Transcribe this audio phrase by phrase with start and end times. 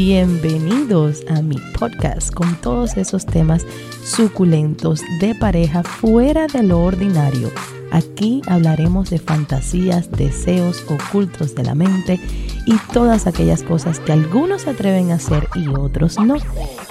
[0.00, 3.66] Bienvenidos a mi podcast con todos esos temas
[4.04, 7.50] suculentos de pareja fuera de lo ordinario.
[7.90, 12.20] Aquí hablaremos de fantasías, deseos ocultos de la mente
[12.64, 16.36] y todas aquellas cosas que algunos se atreven a hacer y otros no.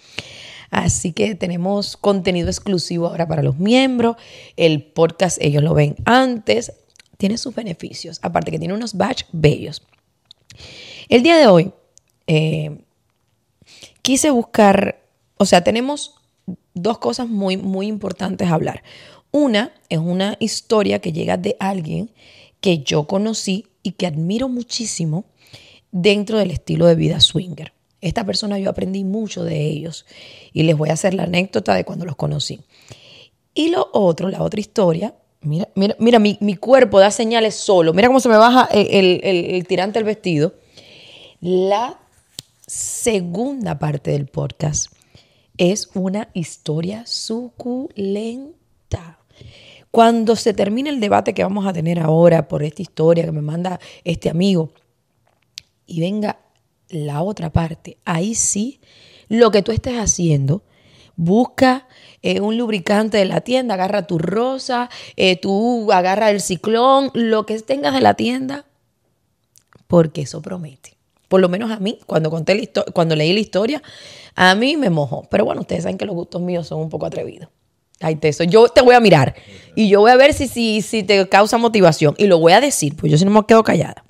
[0.69, 4.17] Así que tenemos contenido exclusivo ahora para los miembros.
[4.55, 6.73] El podcast ellos lo ven antes.
[7.17, 8.19] Tiene sus beneficios.
[8.21, 9.81] Aparte que tiene unos batch bellos.
[11.07, 11.73] El día de hoy
[12.27, 12.81] eh,
[14.03, 14.98] quise buscar
[15.39, 16.15] o sea, tenemos
[16.73, 18.83] dos cosas muy, muy importantes a hablar.
[19.31, 22.11] Una es una historia que llega de alguien
[22.59, 25.23] que yo conocí y que admiro muchísimo
[25.91, 27.71] dentro del estilo de vida swinger.
[28.01, 30.05] Esta persona yo aprendí mucho de ellos
[30.51, 32.59] y les voy a hacer la anécdota de cuando los conocí.
[33.53, 38.09] Y lo otro, la otra historia, mira, mira, mira mi, cuerpo da señales solo, mira
[38.09, 40.55] cómo se me baja el, el tirante del vestido.
[41.39, 41.97] La
[42.67, 44.98] segunda parte del podcast
[45.59, 48.55] es una historia suculenta.
[49.91, 53.41] Cuando se termine el debate que vamos a tener ahora por esta historia que me
[53.41, 54.71] manda este amigo
[55.85, 56.39] y venga
[56.87, 58.79] la otra parte, ahí sí,
[59.27, 60.63] lo que tú estés haciendo,
[61.17, 61.89] busca
[62.21, 67.45] eh, un lubricante de la tienda, agarra tu rosa, eh, tú agarra el ciclón, lo
[67.45, 68.65] que tengas de la tienda,
[69.87, 70.95] porque eso promete.
[71.27, 73.83] Por lo menos a mí, cuando, conté la cuando leí la historia,
[74.35, 75.27] a mí me mojó.
[75.29, 77.49] Pero bueno, ustedes saben que los gustos míos son un poco atrevidos.
[78.01, 79.35] Ay, Teso, yo te voy a mirar
[79.75, 82.15] y yo voy a ver si, si, si te causa motivación.
[82.17, 84.03] Y lo voy a decir, pues yo si no me quedo callada.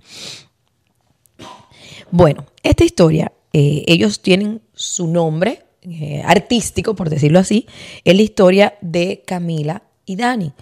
[2.12, 7.68] Bueno, esta historia, eh, ellos tienen su nombre eh, artístico, por decirlo así,
[8.04, 10.54] es la historia de Camila y Dani.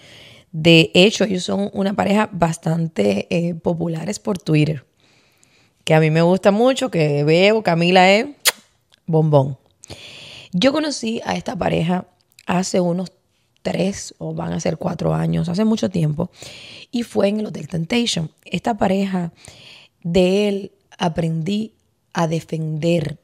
[0.51, 4.85] De hecho, ellos son una pareja bastante eh, populares por Twitter
[5.87, 8.25] que a mí me gusta mucho, que veo, Camila es
[9.07, 9.57] bombón.
[10.53, 12.07] Yo conocí a esta pareja
[12.45, 13.11] hace unos
[13.61, 16.29] tres o van a ser cuatro años, hace mucho tiempo,
[16.91, 18.31] y fue en el Hotel Temptation.
[18.45, 19.33] Esta pareja,
[20.03, 21.73] de él aprendí
[22.13, 23.19] a defender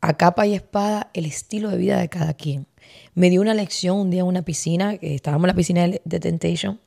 [0.00, 2.66] a capa y espada el estilo de vida de cada quien.
[3.14, 6.20] Me dio una lección un día en una piscina, que estábamos en la piscina de
[6.20, 6.80] Temptation,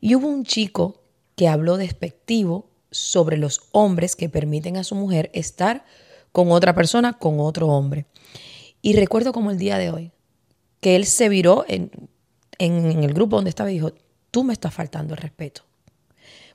[0.00, 1.02] y hubo un chico
[1.34, 5.84] que habló despectivo sobre los hombres que permiten a su mujer estar
[6.32, 8.06] con otra persona, con otro hombre.
[8.80, 10.10] Y recuerdo como el día de hoy,
[10.80, 11.90] que él se viró en,
[12.58, 13.92] el grupo donde estaba y dijo,
[14.30, 15.62] tú me estás faltando el respeto.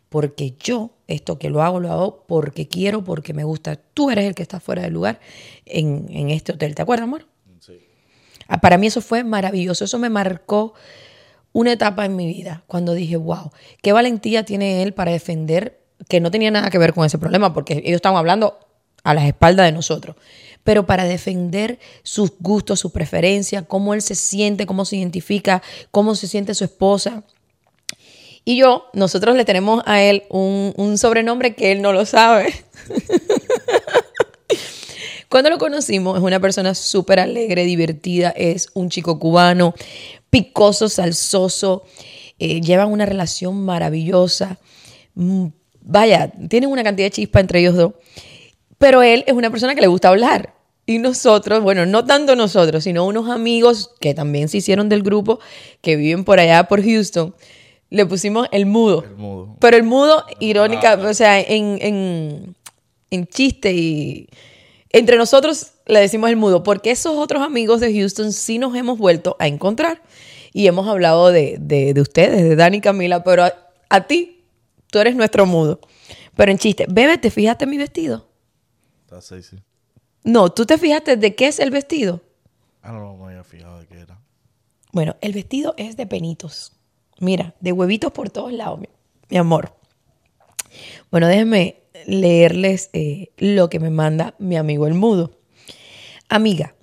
[0.09, 3.75] Porque yo, esto que lo hago, lo hago porque quiero, porque me gusta.
[3.75, 5.19] Tú eres el que está fuera del lugar
[5.65, 6.75] en, en este hotel.
[6.75, 7.27] ¿Te acuerdas, amor?
[7.59, 7.79] Sí.
[8.47, 9.83] Ah, para mí eso fue maravilloso.
[9.83, 10.73] Eso me marcó
[11.51, 13.51] una etapa en mi vida cuando dije, wow,
[13.81, 17.53] qué valentía tiene él para defender que no tenía nada que ver con ese problema,
[17.53, 18.59] porque ellos estaban hablando
[19.07, 20.17] a las espaldas de nosotros,
[20.65, 26.13] pero para defender sus gustos, su preferencia, cómo él se siente, cómo se identifica, cómo
[26.13, 27.23] se siente su esposa.
[28.43, 32.53] Y yo, nosotros le tenemos a él un, un sobrenombre que él no lo sabe.
[35.29, 39.73] Cuando lo conocimos, es una persona súper alegre, divertida, es un chico cubano,
[40.29, 41.83] picoso, salsoso,
[42.39, 44.59] eh, llevan una relación maravillosa,
[45.15, 45.47] mm,
[45.81, 47.93] vaya, tienen una cantidad de chispa entre ellos dos,
[48.77, 50.53] pero él es una persona que le gusta hablar.
[50.85, 55.39] Y nosotros, bueno, no tanto nosotros, sino unos amigos que también se hicieron del grupo,
[55.81, 57.35] que viven por allá por Houston,
[57.89, 59.03] Le pusimos el mudo.
[59.03, 59.55] El mudo.
[59.59, 62.55] Pero el mudo, irónica, o sea, en, en,
[63.11, 64.29] en chiste y
[64.91, 68.97] entre nosotros le decimos el mudo, porque esos otros amigos de Houston sí nos hemos
[68.97, 70.01] vuelto a encontrar
[70.53, 73.53] y hemos hablado de, de, de ustedes, de Dani y Camila, pero a,
[73.89, 74.43] a, ti,
[74.89, 75.79] tú eres nuestro mudo.
[76.35, 78.27] Pero en chiste, bebé, ¿te fijaste en mi vestido?
[79.07, 79.55] Está sexy.
[80.25, 82.19] No, ¿tú te fijaste de qué es el vestido?
[82.81, 84.19] Ah, no, no me había fijado de qué era.
[84.91, 86.73] Bueno, el vestido es de penitos.
[87.21, 88.89] Mira, de huevitos por todos lados, mi,
[89.29, 89.77] mi amor.
[91.09, 95.39] Bueno, déjenme leerles eh, lo que me manda mi amigo el mudo.
[96.27, 96.75] Amiga,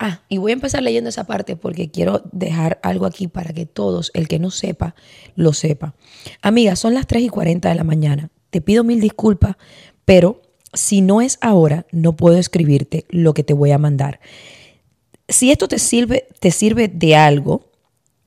[0.00, 3.64] ah, y voy a empezar leyendo esa parte porque quiero dejar algo aquí para que
[3.64, 4.96] todos, el que no sepa,
[5.36, 5.94] lo sepa.
[6.42, 8.30] Amiga, son las 3 y 40 de la mañana.
[8.50, 9.54] Te pido mil disculpas,
[10.04, 14.20] pero si no es ahora, no puedo escribirte lo que te voy a mandar.
[15.28, 17.70] Si esto te sirve, te sirve de algo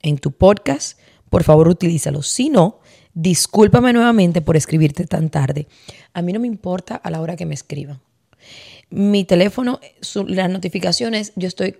[0.01, 0.99] en tu podcast,
[1.29, 2.21] por favor utilízalo.
[2.21, 2.79] Si no,
[3.13, 5.67] discúlpame nuevamente por escribirte tan tarde.
[6.13, 8.01] A mí no me importa a la hora que me escriban.
[8.89, 9.79] Mi teléfono,
[10.27, 11.77] las notificaciones, yo estoy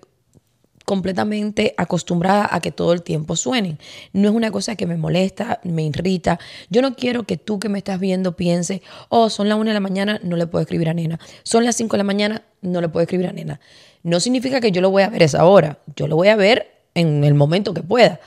[0.86, 3.80] completamente acostumbrada a que todo el tiempo suenen.
[4.12, 6.40] No es una cosa que me molesta, me irrita.
[6.70, 9.76] Yo no quiero que tú que me estás viendo piense, oh, son las una de
[9.76, 11.20] la mañana, no le puedo escribir a nena.
[11.44, 13.60] Son las 5 de la mañana, no le puedo escribir a nena.
[14.04, 15.80] No significa que yo lo voy a ver esa hora.
[15.96, 18.20] Yo lo voy a ver en el momento que pueda.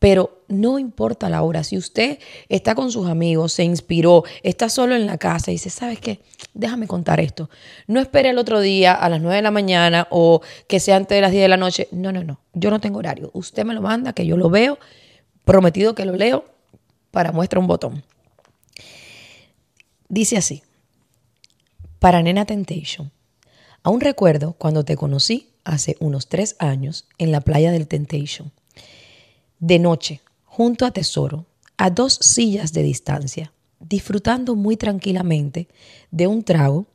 [0.00, 2.18] Pero no importa la hora, si usted
[2.48, 6.22] está con sus amigos, se inspiró, está solo en la casa y dice, ¿sabes qué?
[6.54, 7.50] Déjame contar esto.
[7.86, 11.16] No espere el otro día a las 9 de la mañana o que sea antes
[11.16, 11.86] de las 10 de la noche.
[11.92, 12.40] No, no, no.
[12.54, 13.30] Yo no tengo horario.
[13.34, 14.78] Usted me lo manda, que yo lo veo.
[15.44, 16.46] Prometido que lo leo
[17.10, 18.02] para muestra un botón.
[20.08, 20.62] Dice así.
[21.98, 23.12] Para Nena Temptation.
[23.82, 28.50] Aún recuerdo cuando te conocí hace unos tres años en la playa del Temptation
[29.60, 31.46] de noche, junto a Tesoro,
[31.76, 35.68] a dos sillas de distancia, disfrutando muy tranquilamente
[36.10, 36.86] de un trago,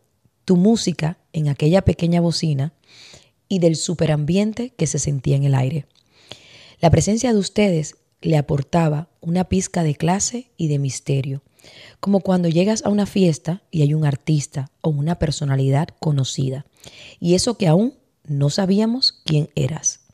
[0.45, 2.73] tu música en aquella pequeña bocina
[3.47, 5.85] y del superambiente que se sentía en el aire.
[6.81, 11.43] La presencia de ustedes le aportaba una pizca de clase y de misterio,
[11.99, 16.65] como cuando llegas a una fiesta y hay un artista o una personalidad conocida,
[17.19, 20.04] y eso que aún no sabíamos quién eras.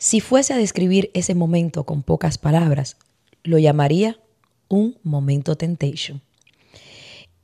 [0.00, 2.98] Si fuese a describir ese momento con pocas palabras,
[3.42, 4.20] lo llamaría
[4.68, 6.22] un momento temptation.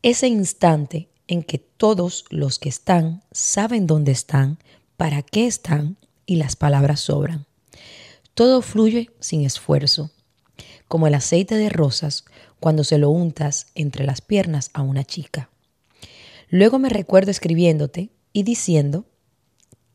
[0.03, 4.59] Ese instante en que todos los que están saben dónde están,
[4.97, 5.97] para qué están
[6.27, 7.45] y las palabras sobran.
[8.35, 10.13] Todo fluye sin esfuerzo,
[10.87, 12.25] como el aceite de rosas
[12.61, 15.51] cuando se lo untas entre las piernas a una chica.
[16.51, 19.07] Luego me recuerdo escribiéndote y diciendo,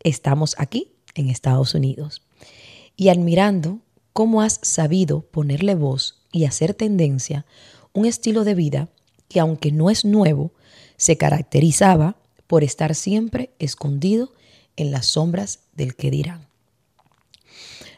[0.04, 2.24] estamos aquí en Estados Unidos
[3.00, 3.80] y admirando
[4.12, 7.46] cómo has sabido ponerle voz y hacer tendencia
[7.94, 8.90] un estilo de vida
[9.30, 10.52] que aunque no es nuevo,
[10.98, 14.34] se caracterizaba por estar siempre escondido
[14.76, 16.50] en las sombras del que dirán.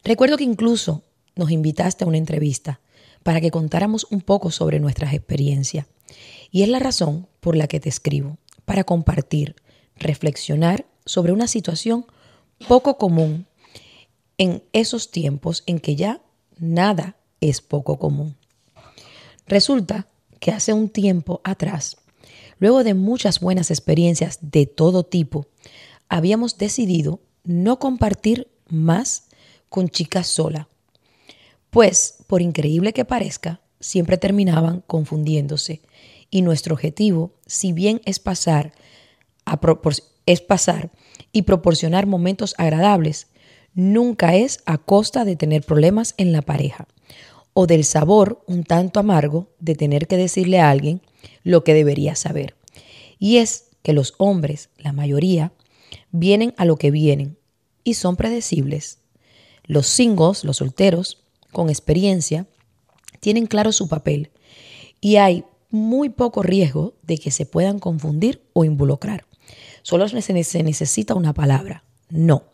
[0.04, 1.02] Recuerdo que incluso
[1.36, 2.80] nos invitaste a una entrevista
[3.24, 5.88] para que contáramos un poco sobre nuestras experiencias.
[6.52, 9.56] Y es la razón por la que te escribo, para compartir,
[9.96, 12.06] reflexionar sobre una situación
[12.68, 13.48] poco común
[14.42, 16.24] en esos tiempos en que ya
[16.58, 18.38] nada es poco común.
[19.46, 20.08] Resulta
[20.40, 21.98] que hace un tiempo atrás,
[22.58, 25.46] luego de muchas buenas experiencias de todo tipo,
[26.10, 29.28] habíamos decidido no compartir más
[29.70, 30.70] con chicas sola,
[31.70, 35.84] pues, por increíble que parezca, siempre terminaban confundiéndose
[36.32, 38.74] y nuestro objetivo, si bien es pasar,
[40.26, 40.90] es pasar
[41.32, 43.28] y proporcionar momentos agradables,
[43.74, 46.88] nunca es a costa de tener problemas en la pareja
[47.54, 51.02] o del sabor un tanto amargo de tener que decirle a alguien
[51.44, 52.56] lo que debería saber.
[53.20, 55.52] Y es que los hombres, la mayoría,
[56.12, 57.38] vienen a lo que vienen
[57.84, 59.00] y son predecibles.
[59.66, 62.48] Los singles, los solteros, con experiencia,
[63.20, 64.32] tienen claro su papel
[65.00, 69.26] y hay muy poco riesgo de que se puedan confundir o involucrar.
[69.84, 72.51] Solo se necesita una palabra, no.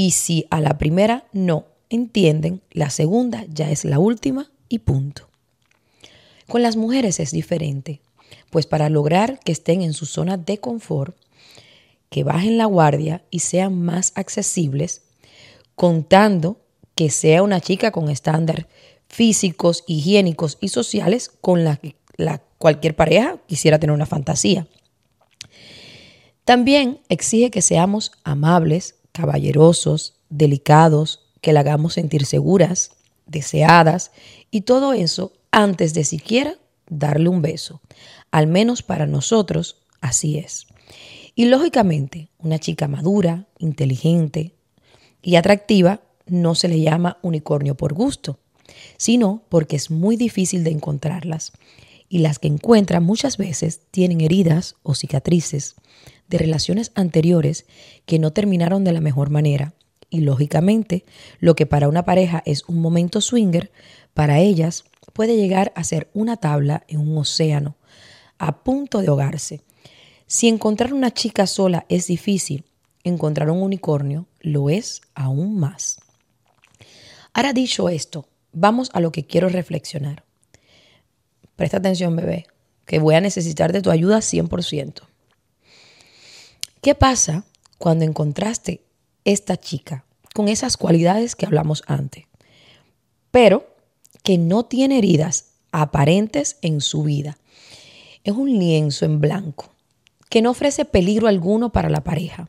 [0.00, 5.28] Y si a la primera no entienden, la segunda ya es la última y punto.
[6.46, 8.00] Con las mujeres es diferente,
[8.50, 11.16] pues para lograr que estén en su zona de confort,
[12.10, 15.02] que bajen la guardia y sean más accesibles,
[15.74, 16.60] contando
[16.94, 18.66] que sea una chica con estándares
[19.08, 21.96] físicos, higiénicos y sociales con la que
[22.58, 24.68] cualquier pareja quisiera tener una fantasía.
[26.44, 32.92] También exige que seamos amables, caballerosos, delicados, que la hagamos sentir seguras,
[33.26, 34.12] deseadas
[34.52, 36.54] y todo eso antes de siquiera
[36.88, 37.80] darle un beso.
[38.30, 40.68] Al menos para nosotros así es.
[41.34, 44.54] Y lógicamente, una chica madura, inteligente
[45.20, 48.38] y atractiva no se le llama unicornio por gusto,
[48.98, 51.52] sino porque es muy difícil de encontrarlas.
[52.08, 55.74] Y las que encuentran muchas veces tienen heridas o cicatrices
[56.28, 57.66] de relaciones anteriores
[58.06, 59.74] que no terminaron de la mejor manera.
[60.10, 61.04] Y lógicamente,
[61.40, 63.70] lo que para una pareja es un momento swinger,
[64.14, 67.76] para ellas puede llegar a ser una tabla en un océano,
[68.38, 69.62] a punto de ahogarse.
[70.26, 72.64] Si encontrar una chica sola es difícil,
[73.04, 76.00] encontrar un unicornio lo es aún más.
[77.32, 80.24] Ahora dicho esto, vamos a lo que quiero reflexionar.
[81.56, 82.46] Presta atención, bebé,
[82.84, 85.07] que voy a necesitar de tu ayuda 100%.
[86.80, 87.44] ¿Qué pasa
[87.78, 88.82] cuando encontraste
[89.24, 90.04] esta chica
[90.34, 92.26] con esas cualidades que hablamos antes,
[93.32, 93.74] pero
[94.22, 97.38] que no tiene heridas aparentes en su vida?
[98.22, 99.72] Es un lienzo en blanco
[100.28, 102.48] que no ofrece peligro alguno para la pareja,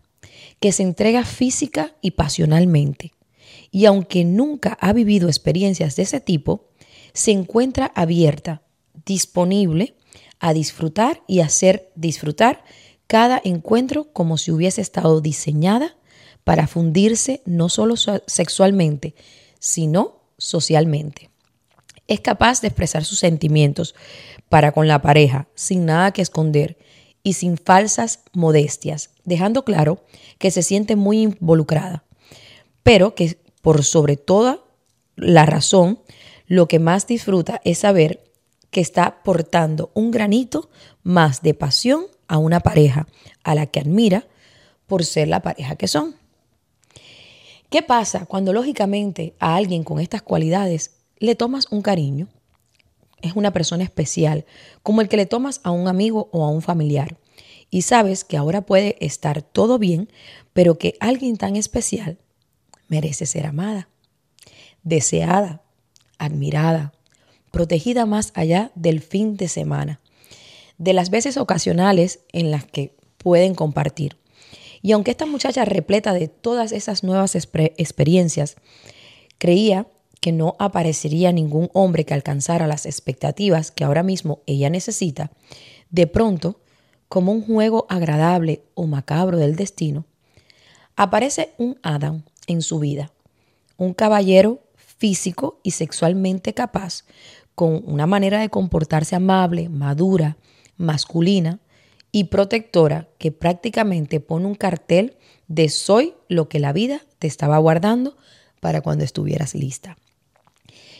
[0.59, 3.13] que se entrega física y pasionalmente.
[3.71, 6.65] Y aunque nunca ha vivido experiencias de ese tipo,
[7.13, 8.61] se encuentra abierta,
[9.05, 9.95] disponible
[10.39, 12.63] a disfrutar y hacer disfrutar
[13.09, 15.97] cada encuentro como si hubiese estado diseñada
[16.43, 19.15] para fundirse no solo sexualmente,
[19.57, 21.31] sino socialmente.
[22.07, 23.95] Es capaz de expresar sus sentimientos
[24.47, 26.77] para con la pareja sin nada que esconder
[27.23, 30.05] y sin falsas modestias, dejando claro
[30.37, 32.03] que se siente muy involucrada,
[32.83, 34.59] pero que por sobre toda
[35.15, 35.99] la razón,
[36.45, 38.31] lo que más disfruta es saber
[38.69, 40.69] que está aportando un granito
[41.01, 43.07] más de pasión a una pareja
[43.43, 44.25] a la que admira
[44.87, 46.15] por ser la pareja que son.
[47.69, 52.29] ¿Qué pasa cuando lógicamente a alguien con estas cualidades le tomas un cariño?
[53.21, 54.45] Es una persona especial,
[54.81, 57.17] como el que le tomas a un amigo o a un familiar.
[57.69, 60.09] Y sabes que ahora puede estar todo bien,
[60.53, 62.17] pero que alguien tan especial
[62.87, 63.89] merece ser amada,
[64.83, 65.61] deseada,
[66.17, 66.93] admirada,
[67.51, 69.99] protegida más allá del fin de semana
[70.79, 74.17] de las veces ocasionales en las que pueden compartir.
[74.81, 78.55] Y aunque esta muchacha repleta de todas esas nuevas experiencias,
[79.37, 79.87] creía
[80.21, 85.31] que no aparecería ningún hombre que alcanzara las expectativas que ahora mismo ella necesita,
[85.91, 86.59] de pronto,
[87.07, 90.05] como un juego agradable o macabro del destino,
[90.95, 93.11] aparece un Adam en su vida,
[93.77, 97.05] un caballero físico y sexualmente capaz,
[97.55, 100.37] con una manera de comportarse amable, madura,
[100.79, 101.59] masculina
[102.11, 105.17] y protectora que prácticamente pone un cartel
[105.47, 108.17] de soy lo que la vida te estaba guardando
[108.59, 109.97] para cuando estuvieras lista.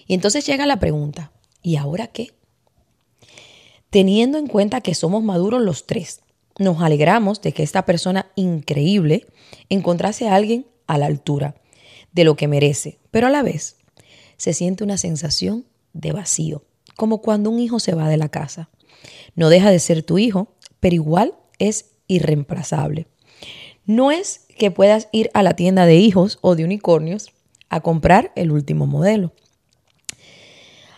[0.06, 1.32] Y entonces llega la pregunta,
[1.64, 2.34] ¿y ahora qué?
[3.90, 6.22] Teniendo en cuenta que somos maduros los tres,
[6.60, 9.26] nos alegramos de que esta persona increíble
[9.70, 11.56] encontrase a alguien a la altura
[12.12, 13.78] de lo que merece, pero a la vez
[14.38, 16.64] se siente una sensación de vacío,
[16.96, 18.70] como cuando un hijo se va de la casa.
[19.36, 23.08] No deja de ser tu hijo, pero igual es irreemplazable.
[23.86, 27.32] No es que puedas ir a la tienda de hijos o de unicornios
[27.70, 29.34] a comprar el último modelo.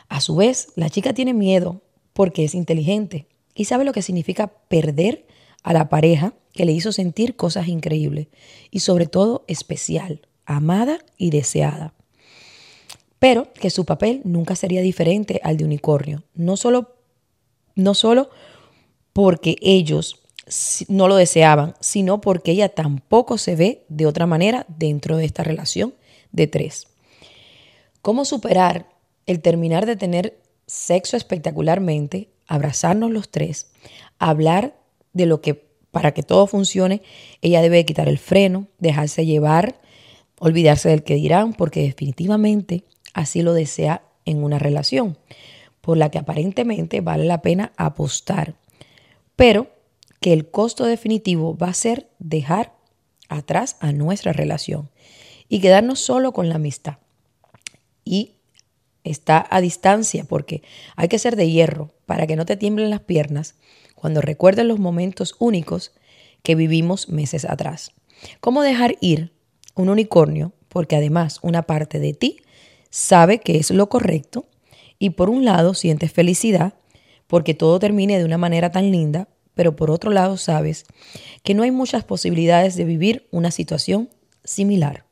[0.09, 1.81] A su vez, la chica tiene miedo
[2.13, 5.25] porque es inteligente y sabe lo que significa perder
[5.63, 8.27] a la pareja que le hizo sentir cosas increíbles
[8.71, 11.93] y sobre todo especial, amada y deseada.
[13.19, 16.95] Pero que su papel nunca sería diferente al de unicornio, no solo
[17.75, 18.29] no solo
[19.13, 20.21] porque ellos
[20.87, 25.43] no lo deseaban, sino porque ella tampoco se ve de otra manera dentro de esta
[25.43, 25.93] relación
[26.31, 26.87] de tres.
[28.01, 28.89] ¿Cómo superar
[29.25, 33.71] el terminar de tener sexo espectacularmente, abrazarnos los tres,
[34.19, 34.75] hablar
[35.13, 37.01] de lo que para que todo funcione,
[37.41, 39.81] ella debe quitar el freno, dejarse llevar,
[40.39, 45.17] olvidarse del que dirán, porque definitivamente así lo desea en una relación
[45.81, 48.55] por la que aparentemente vale la pena apostar,
[49.35, 49.67] pero
[50.19, 52.73] que el costo definitivo va a ser dejar
[53.27, 54.89] atrás a nuestra relación
[55.49, 56.97] y quedarnos solo con la amistad.
[58.05, 58.35] Y
[59.03, 60.61] está a distancia porque
[60.95, 63.55] hay que ser de hierro para que no te tiemblen las piernas
[63.95, 65.91] cuando recuerdes los momentos únicos
[66.43, 67.91] que vivimos meses atrás.
[68.39, 69.33] ¿Cómo dejar ir
[69.75, 70.53] un unicornio?
[70.69, 72.41] Porque además una parte de ti
[72.89, 74.45] sabe que es lo correcto
[75.01, 76.75] y por un lado sientes felicidad
[77.25, 80.85] porque todo termine de una manera tan linda, pero por otro lado sabes
[81.41, 84.09] que no hay muchas posibilidades de vivir una situación
[84.43, 85.05] similar.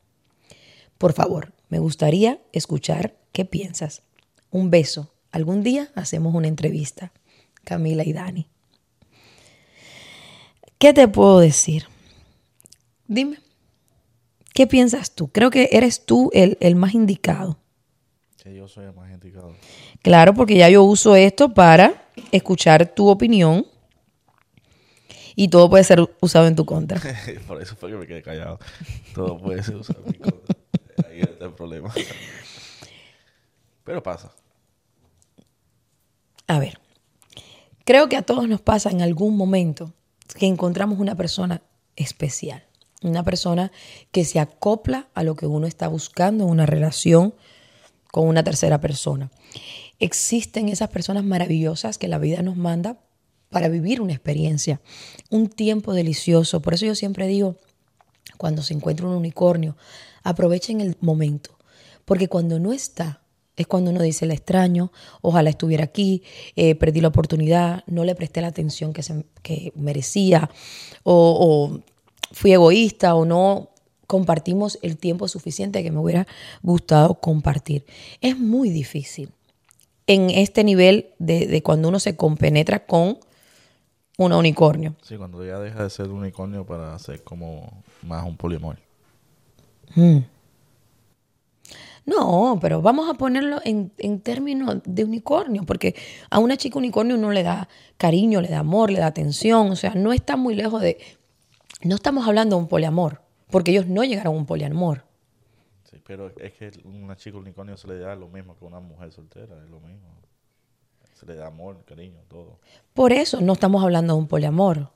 [1.00, 4.02] Por favor, Me gustaría escuchar qué piensas.
[4.50, 5.14] Un beso.
[5.32, 7.12] Algún día hacemos una entrevista.
[7.64, 8.48] Camila y Dani.
[10.80, 11.86] ¿Qué te puedo decir?
[13.08, 13.38] Dime.
[14.52, 15.28] ¿Qué piensas tú?
[15.28, 17.60] Creo que eres tú el, el más indicado.
[18.50, 19.54] Que yo soy el más indicado.
[20.02, 23.68] Claro, porque ya yo uso esto para escuchar tu opinión
[25.36, 27.00] y todo puede ser usado en tu contra.
[27.48, 28.58] Por eso fue que me quedé callado.
[29.14, 30.56] Todo puede ser usado en mi contra.
[31.08, 31.94] Ahí está el problema.
[33.84, 34.32] Pero pasa.
[36.48, 36.80] A ver,
[37.86, 39.94] creo que a todos nos pasa en algún momento
[40.40, 41.62] que encontramos una persona
[41.96, 42.64] especial,
[43.04, 43.72] una persona
[44.12, 47.36] que se acopla a lo que uno está buscando en una relación
[48.12, 49.32] con una tercera persona.
[50.00, 52.98] Existen esas personas maravillosas que la vida nos manda
[53.50, 54.80] para vivir una experiencia,
[55.30, 56.62] un tiempo delicioso.
[56.62, 57.58] Por eso yo siempre digo,
[58.38, 59.76] cuando se encuentra un unicornio,
[60.24, 61.58] aprovechen el momento,
[62.06, 63.22] porque cuando no está,
[63.56, 66.24] es cuando uno dice, el extraño, ojalá estuviera aquí,
[66.56, 70.50] eh, perdí la oportunidad, no le presté la atención que, se, que merecía,
[71.04, 71.82] o, o
[72.32, 73.72] fui egoísta, o no
[74.10, 76.26] compartimos el tiempo suficiente que me hubiera
[76.64, 77.86] gustado compartir.
[78.22, 79.30] Es muy difícil
[80.08, 83.20] en este nivel de, de cuando uno se compenetra con
[84.18, 84.96] un unicornio.
[85.04, 88.80] Sí, cuando ya deja de ser unicornio para ser como más un poliamor.
[89.94, 90.18] Mm.
[92.08, 95.94] No, pero vamos a ponerlo en, en, términos de unicornio, porque
[96.32, 99.76] a una chica unicornio uno le da cariño, le da amor, le da atención, o
[99.76, 100.98] sea, no está muy lejos de...
[101.84, 105.04] No estamos hablando de un poliamor, porque ellos no llegaron a un poliamor.
[105.90, 109.12] Sí, pero es que una chica unicornio se le da lo mismo que una mujer
[109.12, 110.08] soltera, es lo mismo.
[111.16, 112.60] Se le da amor, cariño, todo.
[112.94, 114.92] Por eso no estamos hablando de un poliamor.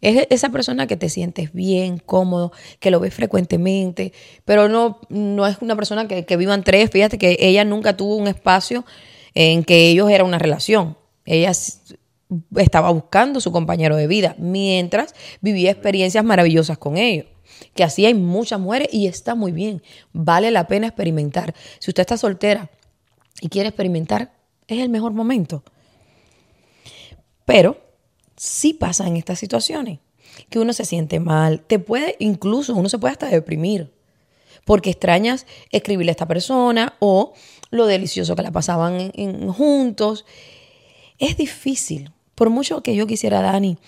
[0.00, 4.12] Es esa persona que te sientes bien, cómodo, que lo ves frecuentemente,
[4.44, 6.90] pero no, no es una persona que, que vivan tres.
[6.90, 8.84] Fíjate que ella nunca tuvo un espacio
[9.34, 10.96] en que ellos era una relación.
[11.24, 11.52] Ella
[12.56, 17.26] estaba buscando su compañero de vida mientras vivía experiencias maravillosas con ellos.
[17.74, 19.82] Que así hay muchas mujeres y está muy bien.
[20.12, 21.54] Vale la pena experimentar.
[21.78, 22.70] Si usted está soltera
[23.40, 24.32] y quiere experimentar,
[24.68, 25.62] es el mejor momento.
[27.44, 27.78] Pero
[28.36, 30.00] sí pasa en estas situaciones,
[30.50, 33.92] que uno se siente mal, te puede, incluso uno se puede hasta deprimir,
[34.64, 37.34] porque extrañas escribirle a esta persona o
[37.70, 39.12] lo delicioso que la pasaban
[39.52, 40.24] juntos.
[41.18, 43.78] Es difícil, por mucho que yo quisiera, Dani,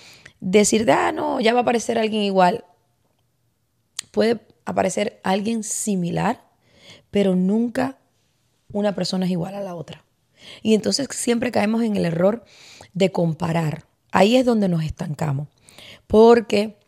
[0.40, 2.64] decir, ah, no, ya va a aparecer alguien igual.
[4.16, 6.42] Puede aparecer alguien similar,
[7.11, 7.98] pero nunca
[8.72, 10.07] una persona es igual a la otra.
[10.62, 12.42] Y entonces siempre caemos en el error
[12.94, 13.85] de comparar.
[14.12, 15.48] Ahí es donde nos estancamos.
[16.07, 16.79] Porque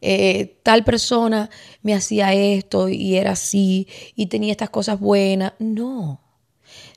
[0.00, 1.48] eh, tal persona
[1.82, 5.52] me hacía esto y era así y tenía estas cosas buenas.
[5.60, 6.20] No.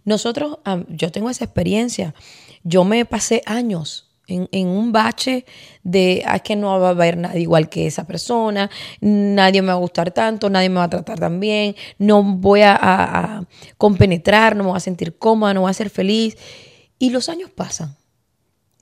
[0.06, 0.58] Nosotros,
[0.90, 2.16] yo tengo esa experiencia.
[2.64, 5.46] Yo me pasé años en, un bache
[5.84, 8.70] de ah, que no va a haber nadie igual que esa persona,
[9.02, 12.62] nadie me va a gustar tanto, nadie me va a tratar tan bien, no voy
[12.62, 16.38] a, a, a compenetrar, no me voy a sentir cómoda, no voy a ser feliz.
[16.98, 17.96] Y los años pasan.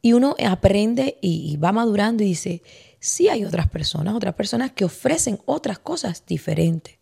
[0.02, 2.62] Y uno aprende y, y va madurando y dice,
[3.00, 7.00] sí hay otras personas, otras personas que ofrecen otras cosas diferentes.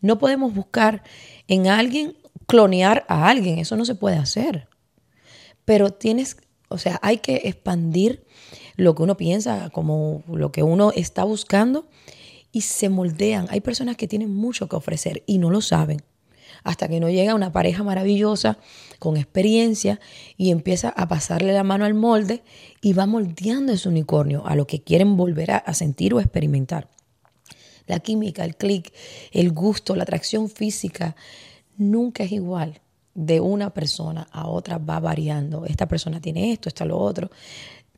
[0.00, 1.02] No podemos buscar
[1.48, 4.68] en alguien clonear a alguien, eso no se puede hacer.
[5.64, 6.36] Pero tienes
[6.72, 8.24] o sea, hay que expandir
[8.76, 11.86] lo que uno piensa, como lo que uno está buscando
[12.50, 13.46] y se moldean.
[13.50, 16.02] Hay personas que tienen mucho que ofrecer y no lo saben.
[16.64, 18.58] Hasta que no llega una pareja maravillosa
[18.98, 20.00] con experiencia
[20.36, 22.42] y empieza a pasarle la mano al molde
[22.80, 26.88] y va moldeando ese unicornio a lo que quieren volver a, a sentir o experimentar.
[27.86, 28.92] La química, el clic,
[29.32, 31.16] el gusto, la atracción física,
[31.76, 32.81] nunca es igual
[33.14, 35.64] de una persona a otra va variando.
[35.66, 37.30] Esta persona tiene esto, está lo otro.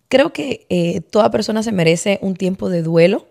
[0.09, 3.27] Creo que eh, toda persona se merece un tiempo de duelo.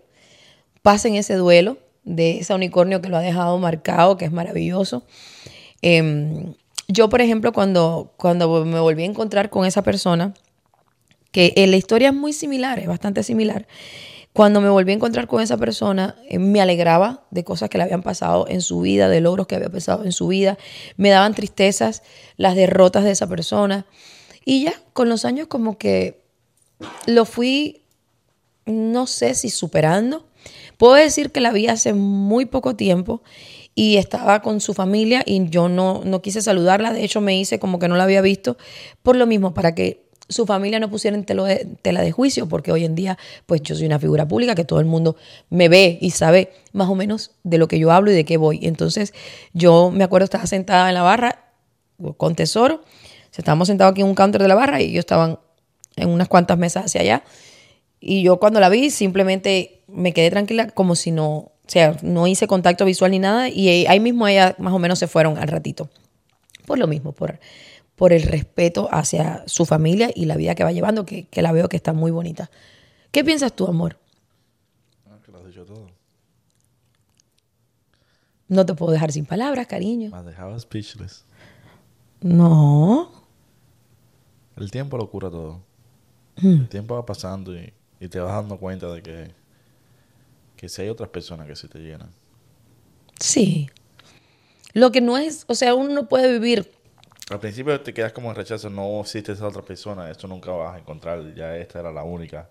[0.82, 5.04] Pasen ese duelo de ese unicornio que lo ha dejado marcado, que es maravilloso.
[5.82, 6.54] Eh,
[6.88, 10.34] yo, por ejemplo, cuando, cuando me volví a encontrar con esa persona,
[11.32, 13.66] que eh, la historia es muy similar, es bastante similar.
[14.34, 17.84] Cuando me volví a encontrar con esa persona, eh, me alegraba de cosas que le
[17.84, 20.58] habían pasado en su vida, de logros que había pasado en su vida.
[20.96, 22.02] Me daban tristezas
[22.36, 23.86] las derrotas de esa persona.
[24.44, 26.24] Y ya, con los años como que
[27.06, 27.84] lo fui,
[28.66, 30.26] no sé si superando.
[30.78, 33.22] Puedo decir que la vi hace muy poco tiempo
[33.76, 36.92] y estaba con su familia y yo no, no quise saludarla.
[36.92, 38.56] De hecho, me hice como que no la había visto
[39.04, 42.84] por lo mismo, para que su familia no pusiera en tela de juicio, porque hoy
[42.84, 45.16] en día, pues yo soy una figura pública que todo el mundo
[45.50, 48.36] me ve y sabe más o menos de lo que yo hablo y de qué
[48.36, 48.60] voy.
[48.62, 49.12] Entonces,
[49.52, 51.44] yo me acuerdo, estaba sentada en la barra
[52.16, 52.82] con Tesoro,
[53.36, 55.38] estábamos sentados aquí en un counter de la barra y ellos estaban
[55.96, 57.24] en unas cuantas mesas hacia allá.
[58.00, 62.26] Y yo cuando la vi simplemente me quedé tranquila como si no, o sea, no
[62.26, 65.48] hice contacto visual ni nada y ahí mismo ella más o menos se fueron al
[65.48, 65.88] ratito.
[66.66, 67.38] Por lo mismo, por,
[67.96, 71.52] por el respeto hacia su familia y la vida que va llevando, que, que la
[71.52, 72.50] veo que está muy bonita.
[73.12, 73.98] ¿Qué piensas tú, amor?
[75.06, 75.86] Ah, que lo has dicho todo.
[78.48, 80.10] No te puedo dejar sin palabras, cariño.
[80.10, 81.24] Me has dejado speechless.
[82.20, 83.12] No.
[84.56, 85.62] El tiempo lo cura todo.
[86.36, 86.62] Hmm.
[86.62, 89.30] El tiempo va pasando y, y te vas dando cuenta de que,
[90.56, 92.10] que si hay otras personas que sí te llenan.
[93.20, 93.70] Sí.
[94.72, 96.72] Lo que no es, o sea, uno no puede vivir
[97.30, 100.76] Al principio te quedas como en rechazo, no existe esa otra persona, esto nunca vas
[100.76, 102.50] a encontrar, ya esta era la única.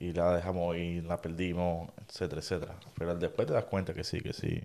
[0.00, 2.74] Y la dejamos y la perdimos, etcétera, etcétera.
[2.96, 4.60] Pero después te das cuenta que sí, que sí.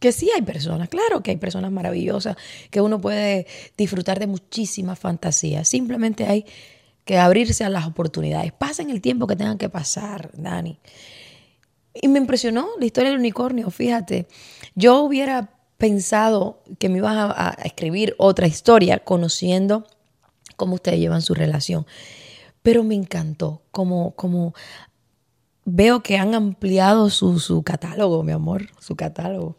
[0.00, 2.36] Que sí hay personas, claro que hay personas maravillosas,
[2.70, 5.68] que uno puede disfrutar de muchísimas fantasías.
[5.68, 6.46] Simplemente hay
[7.04, 8.52] que abrirse a las oportunidades.
[8.52, 10.78] Pasen el tiempo que tengan que pasar, Dani.
[11.94, 14.26] Y me impresionó la historia del unicornio, fíjate.
[14.74, 15.50] Yo hubiera
[15.82, 19.84] pensado que me ibas a, a escribir otra historia conociendo
[20.54, 21.88] cómo ustedes llevan su relación.
[22.62, 24.54] Pero me encantó, como, como
[25.64, 29.58] veo que han ampliado su, su catálogo, mi amor, su catálogo.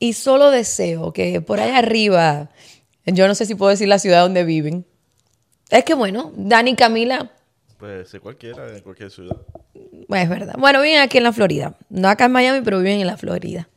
[0.00, 2.50] Y solo deseo que por allá arriba,
[3.04, 4.84] yo no sé si puedo decir la ciudad donde viven.
[5.70, 7.30] Es que bueno, Dani y Camila,
[7.78, 9.36] Pues de cualquiera, de cualquier ciudad.
[10.08, 10.56] es verdad.
[10.58, 11.76] Bueno, viven aquí en la Florida.
[11.90, 13.68] No acá en Miami, pero viven en la Florida.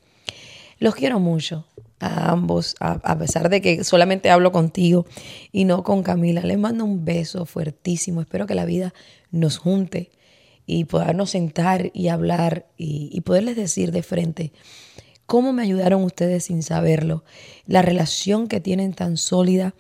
[0.80, 1.66] Los quiero mucho
[2.00, 5.06] a ambos, a, pesar de que solamente hablo contigo
[5.52, 6.42] y no con Camila.
[6.42, 8.22] Les mando un beso fuertísimo.
[8.22, 8.94] Espero que la vida
[9.32, 10.12] nos junte
[10.66, 14.54] y podernos sentar y hablar y, y poderles decir de frente
[15.30, 17.24] cómo me ayudaron ustedes sin saberlo,
[17.68, 19.76] la relación que tienen tan sólida,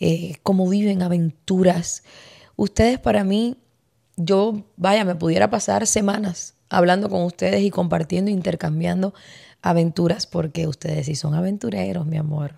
[0.00, 2.02] eh, cómo viven aventuras.
[2.56, 3.58] Ustedes para mí,
[4.16, 9.12] yo, vaya, me pudiera pasar semanas hablando con ustedes y compartiendo, intercambiando
[9.68, 12.54] aventuras, porque ustedes sí son aventureros, mi amor.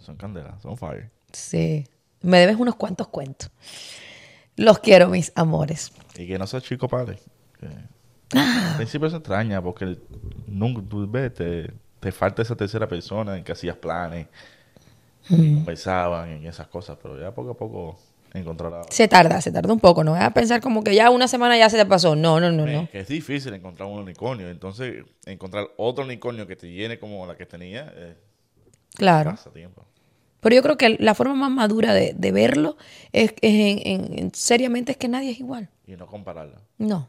[0.00, 1.10] Son candelas, son fire.
[1.32, 1.86] Sí,
[2.22, 3.50] me debes unos cuantos cuentos.
[4.56, 5.92] Los quiero, mis amores.
[6.16, 7.18] Y que no seas chico padre.
[7.58, 7.68] que
[8.32, 8.68] Ah.
[8.70, 10.02] Al principio se extraña porque el-
[10.46, 14.28] nunca, tú ves, te, te falta esa tercera persona en que hacías planes,
[15.28, 15.56] Mm.
[15.56, 17.98] conversaban en esas cosas, pero ya poco a poco
[18.34, 18.82] encontrar a...
[18.90, 21.56] Se tarda, se tarda un poco, no vas a pensar como que ya una semana
[21.58, 22.14] ya se te pasó.
[22.16, 22.88] No, no, no, no.
[22.90, 27.36] Que es difícil encontrar un unicornio, entonces encontrar otro unicornio que te llene como la
[27.36, 28.16] que tenía, eh,
[28.94, 29.30] Claro.
[29.30, 29.84] pasa tiempo.
[30.40, 32.76] Pero yo creo que la forma más madura de, de verlo
[33.12, 35.68] es, es en- seriamente es que nadie es igual.
[35.86, 36.56] Y no compararla.
[36.78, 37.08] No.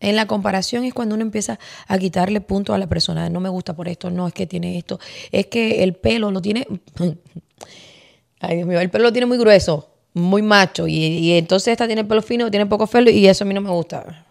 [0.00, 3.30] En la comparación es cuando uno empieza a quitarle puntos a la persona.
[3.30, 4.98] No me gusta por esto, no, es que tiene esto.
[5.30, 6.66] Es que el pelo lo tiene.
[8.40, 10.86] Ay, Dios mío, el pelo lo tiene muy grueso, muy macho.
[10.86, 13.52] Y, y entonces esta tiene el pelo fino, tiene poco pelo y eso a mí
[13.52, 14.26] no me gusta.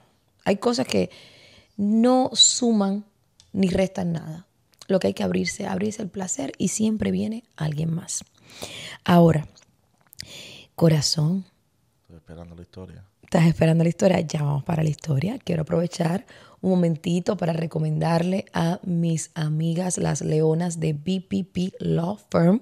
[0.45, 1.09] Hay cosas que
[1.77, 3.05] no suman
[3.51, 4.47] ni restan nada.
[4.87, 8.25] Lo que hay que abrirse, abrirse el placer y siempre viene alguien más.
[9.05, 9.47] Ahora,
[10.75, 11.45] corazón,
[12.01, 13.03] Estoy esperando la historia.
[13.23, 14.19] ¿Estás esperando la historia?
[14.19, 15.39] Ya vamos para la historia.
[15.43, 16.25] Quiero aprovechar
[16.63, 22.61] un momentito para recomendarle a mis amigas las leonas de BPP Law Firm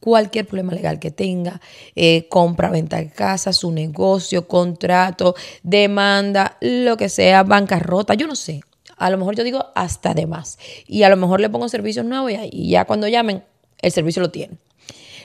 [0.00, 1.60] cualquier problema legal que tenga,
[1.94, 8.34] eh, compra, venta de casa, su negocio, contrato, demanda, lo que sea, bancarrota, yo no
[8.34, 8.62] sé.
[8.96, 10.58] A lo mejor yo digo hasta de más.
[10.86, 13.44] Y a lo mejor le pongo servicios nuevos y, ya cuando llamen,
[13.80, 14.58] el servicio lo tienen.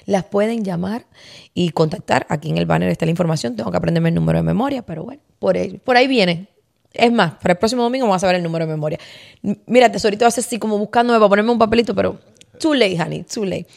[0.05, 1.05] Las pueden llamar
[1.53, 2.25] y contactar.
[2.29, 3.55] Aquí en el banner está la información.
[3.55, 6.47] Tengo que aprenderme el número de memoria, pero bueno, por ahí, por ahí viene.
[6.97, 8.99] Es más, para el próximo domingo vamos a ver el número de memoria.
[9.65, 12.19] Mira, tesorito hace así como buscándome para ponerme un papelito, pero
[12.60, 13.67] too late, honey, too late.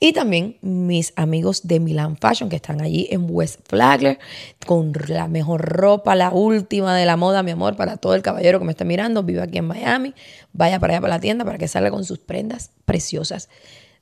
[0.00, 4.18] Y también mis amigos de Milan Fashion que están allí en West Flagler
[4.66, 8.58] con la mejor ropa, la última de la moda, mi amor, para todo el caballero
[8.58, 9.22] que me está mirando.
[9.22, 10.14] Vive aquí en Miami.
[10.52, 13.48] Vaya para allá para la tienda para que salga con sus prendas preciosas.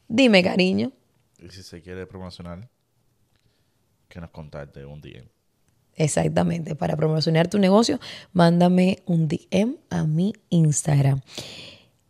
[0.09, 0.93] Dime, cariño.
[1.39, 2.69] Y si se quiere promocionar,
[4.09, 5.25] que nos contacte un día.
[5.97, 6.75] Exactamente.
[6.75, 7.99] Para promocionar tu negocio,
[8.33, 11.21] mándame un DM a mi Instagram.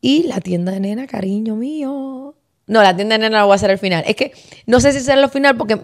[0.00, 2.34] Y la tienda de nena, cariño mío.
[2.66, 4.04] No, la tienda de nena la voy a hacer al final.
[4.06, 4.32] Es que
[4.66, 5.80] no sé si será al final porque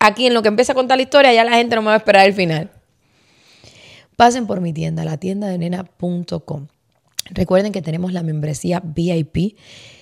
[0.00, 1.94] aquí en lo que empieza a contar la historia ya la gente no me va
[1.94, 2.70] a esperar el final.
[4.16, 6.66] Pasen por mi tienda, la tienda de nena.com.
[7.30, 9.56] Recuerden que tenemos la membresía VIP.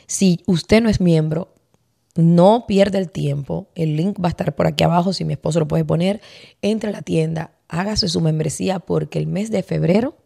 [0.06, 1.51] Si usted no es miembro,
[2.14, 3.68] no pierda el tiempo.
[3.74, 6.20] El link va a estar por aquí abajo si mi esposo lo puede poner.
[6.60, 10.16] Entre a la tienda, hágase su membresía porque el mes de febrero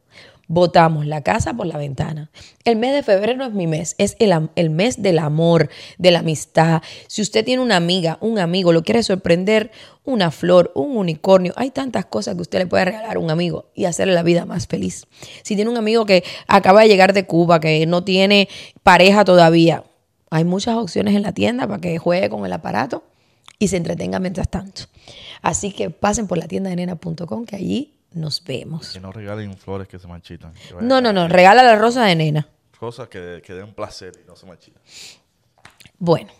[0.48, 2.30] Botamos la casa por la ventana.
[2.64, 5.68] El mes de febrero es mi mes, es el, el mes del amor,
[5.98, 6.82] de la amistad.
[7.08, 9.72] Si usted tiene una amiga, un amigo, lo quiere sorprender,
[10.04, 13.70] una flor, un unicornio, hay tantas cosas que usted le puede regalar a un amigo
[13.74, 15.06] y hacerle la vida más feliz.
[15.42, 18.48] Si tiene un amigo que acaba de llegar de Cuba, que no tiene
[18.84, 19.82] pareja todavía,
[20.30, 23.04] hay muchas opciones en la tienda para que juegue con el aparato
[23.58, 24.82] y se entretenga mientras tanto.
[25.42, 28.92] Así que pasen por la tienda de nena.com que allí nos vemos.
[28.92, 30.52] Que no regalen flores que se marchitan.
[30.52, 32.48] Que No, no, no, regala la rosa de nena.
[32.78, 34.82] Cosas que, que den placer y no se marchitan.
[35.98, 36.30] Bueno,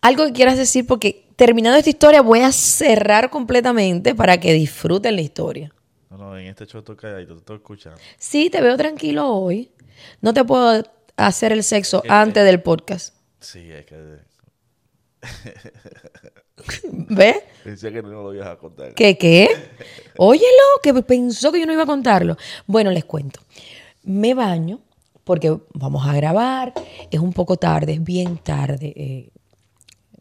[0.00, 5.16] algo que quieras decir, porque terminando esta historia voy a cerrar completamente para que disfruten
[5.16, 5.72] la historia.
[6.10, 7.98] No, no, en este show estoy calladito, te estoy escuchando.
[8.18, 9.70] Sí, te veo tranquilo hoy.
[10.20, 10.82] No te puedo
[11.16, 13.14] hacer el sexo antes del podcast.
[13.40, 14.18] Sí, es que
[16.92, 17.36] ¿Ves?
[17.64, 18.94] pensé que no lo ibas a contar.
[18.94, 19.48] ¿Qué qué?
[20.16, 20.46] Óyelo,
[20.82, 22.36] que pensó que yo no iba a contarlo.
[22.66, 23.40] Bueno, les cuento.
[24.02, 24.80] Me baño
[25.24, 26.72] porque vamos a grabar.
[27.10, 28.92] Es un poco tarde, es bien tarde.
[28.96, 29.28] eh,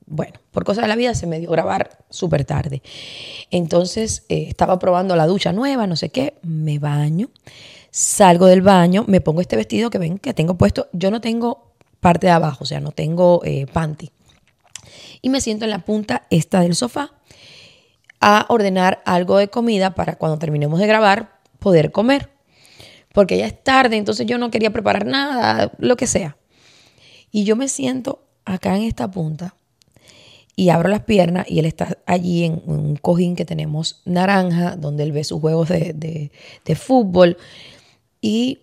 [0.05, 2.81] bueno, por cosas de la vida se me dio grabar súper tarde.
[3.49, 6.33] Entonces eh, estaba probando la ducha nueva, no sé qué.
[6.41, 7.29] Me baño,
[7.91, 10.89] salgo del baño, me pongo este vestido que ven que tengo puesto.
[10.93, 14.11] Yo no tengo parte de abajo, o sea, no tengo eh, panty.
[15.21, 17.13] Y me siento en la punta esta del sofá
[18.19, 22.29] a ordenar algo de comida para cuando terminemos de grabar poder comer.
[23.13, 26.37] Porque ya es tarde, entonces yo no quería preparar nada, lo que sea.
[27.29, 29.55] Y yo me siento acá en esta punta
[30.55, 35.03] y abro las piernas y él está allí en un cojín que tenemos naranja, donde
[35.03, 36.29] él ve sus juegos de,
[36.75, 37.37] fútbol.
[38.21, 38.59] Y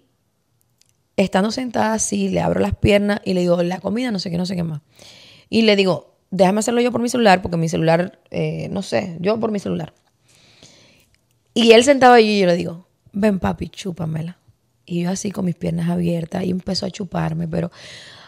[1.17, 4.39] estando sentada así, le abro las piernas y le digo, la comida, no sé qué,
[4.39, 4.83] no sé qué más.
[5.51, 9.17] Y le digo, déjame hacerlo yo por mi celular, porque mi celular, eh, no sé,
[9.21, 9.93] yo por mi celular.
[11.55, 14.39] Y él sentado allí y yo le digo, ven papi, chúpamela.
[14.87, 17.71] Y yo así con mis piernas abiertas y empezó a chuparme, pero,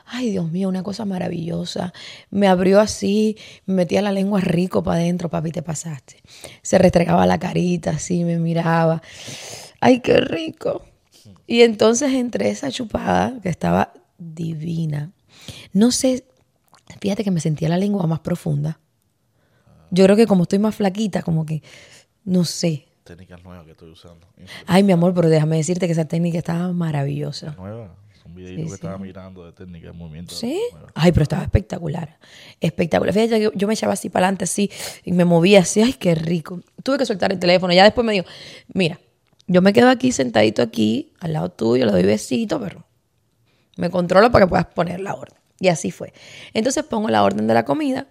[0.05, 1.93] ay Dios mío, una cosa maravillosa.
[2.31, 6.17] Me abrió así, me metía la lengua rico para adentro, papi, te pasaste.
[6.63, 9.01] Se restregaba la carita así, me miraba.
[9.81, 10.83] Ay, qué rico.
[11.51, 15.11] Y entonces entre esa chupada, que estaba divina,
[15.73, 16.25] no sé,
[17.01, 18.79] fíjate que me sentía la lengua más profunda.
[19.91, 21.61] Yo creo que como estoy más flaquita, como que,
[22.25, 22.87] no sé.
[23.03, 24.29] Técnicas nuevas que estoy usando.
[24.65, 27.57] Ay, mi amor, pero déjame decirte que esa técnica estaba maravillosa.
[27.59, 27.91] Nuevas.
[28.25, 28.75] Un videito Sí, que sí.
[28.75, 30.33] estaba mirando de técnica de movimiento.
[30.33, 30.57] ¿Sí?
[30.71, 30.93] nueva.
[30.95, 32.17] Ay, pero estaba espectacular.
[32.61, 33.13] Espectacular.
[33.13, 34.71] Fíjate que yo me echaba así para adelante, así,
[35.05, 35.83] y me movía así.
[35.83, 36.61] Ay, qué rico.
[36.85, 37.73] Tuve que soltar el teléfono.
[37.73, 38.27] Ya después me dijo,
[38.73, 39.01] mira,
[39.51, 42.87] yo me quedo aquí sentadito aquí, al lado tuyo, le doy besito, pero
[43.77, 45.37] me controlo para que puedas poner la orden.
[45.59, 46.13] Y así fue.
[46.55, 48.07] Entonces pongo la orden de la comida.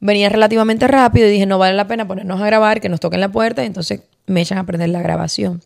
[0.00, 3.20] Venía relativamente rápido y dije, no vale la pena ponernos a grabar, que nos toquen
[3.20, 3.62] la puerta.
[3.62, 5.62] Y entonces me echan a prender la grabación.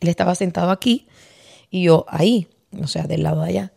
[0.00, 1.06] Él estaba sentado aquí
[1.70, 2.48] y yo ahí,
[2.82, 3.72] o sea, del lado de allá.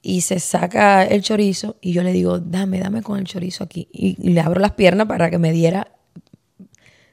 [0.00, 3.86] Y se saca el chorizo y yo le digo, dame, dame con el chorizo aquí.
[3.92, 5.92] Y le abro las piernas para que me diera.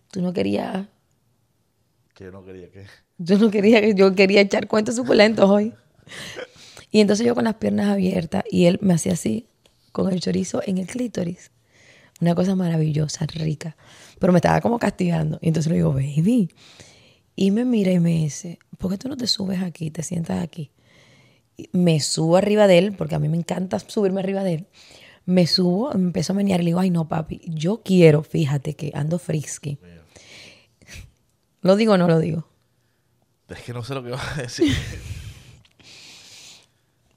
[0.09, 0.87] Tú no querías,
[2.15, 2.85] Que yo no quería que.
[3.25, 5.73] tú no querías, que yo quería echar cuentos suculentos hoy.
[6.91, 9.47] Y entonces yo con las piernas abiertas y él me hacía así,
[9.91, 11.51] con el chorizo en el clítoris.
[12.21, 13.75] Una cosa maravillosa, rica.
[14.19, 15.37] Pero me estaba como castigando.
[15.41, 16.49] Y entonces le digo, baby.
[17.35, 20.41] Y me mira y me dice, ¿por qué tú no te subes aquí, te sientas
[20.41, 20.71] aquí?
[21.57, 24.67] Y Me subo arriba de él, porque a mí me encanta subirme arriba de él.
[25.25, 28.75] Me subo, me empiezo a menear y le digo, ay no, papi, yo quiero, fíjate
[28.75, 29.79] que ando frisky.
[31.65, 32.47] ¿Lo digo o no lo digo?
[33.49, 34.71] Es que no sé lo que vas a decir.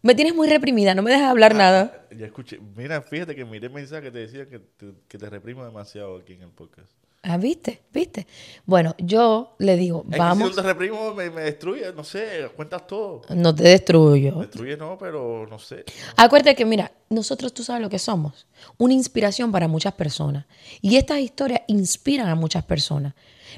[0.01, 2.07] Me tienes muy reprimida, no me dejas hablar nada.
[2.17, 2.59] ya escuché.
[2.75, 6.33] Mira, fíjate que miré mensajes que te decían que te, que te reprimo demasiado aquí
[6.33, 6.89] en el podcast.
[7.23, 7.83] Ah, ¿viste?
[7.93, 8.27] ¿Viste?
[8.65, 12.05] Bueno, yo le digo, Es que vamos, si no te reprimo, me, me destruye, no
[12.05, 13.21] sé, cuentas todo.
[13.35, 14.37] no te destruyo.
[14.37, 15.85] Destruye no, pero no sé.
[16.17, 18.47] Acuérdate que, mira, nosotros tú sabes lo que somos.
[18.79, 20.47] Una inspiración para muchas personas.
[20.81, 23.13] Y estas historias inspiran a muchas personas.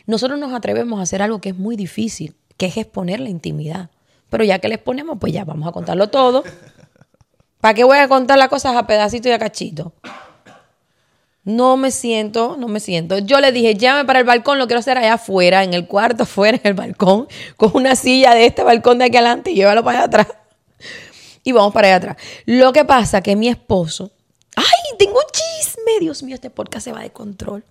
[0.06, 3.90] Nosotros nos atrevemos a hacer algo que es muy difícil, que es exponer la intimidad.
[4.28, 6.44] Pero ya que le exponemos, pues ya vamos a contarlo todo.
[7.60, 9.92] ¿Para qué voy a contar las cosas a pedacito y a cachito?
[11.42, 13.18] No me siento, no me siento.
[13.18, 16.22] Yo le dije, llame para el balcón, lo quiero hacer allá afuera, en el cuarto,
[16.24, 19.82] afuera, en el balcón, con una silla de este balcón de aquí adelante y llévalo
[19.82, 20.26] para allá atrás
[21.42, 22.16] y vamos para allá atrás.
[22.46, 24.10] Lo que pasa que mi esposo,
[24.56, 27.64] ay, tengo un chisme, Dios mío, este podcast se va de control.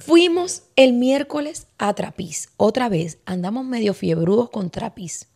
[0.00, 5.28] Fuimos el miércoles a Trapiz, otra vez, andamos medio fiebrudos con Trapiz.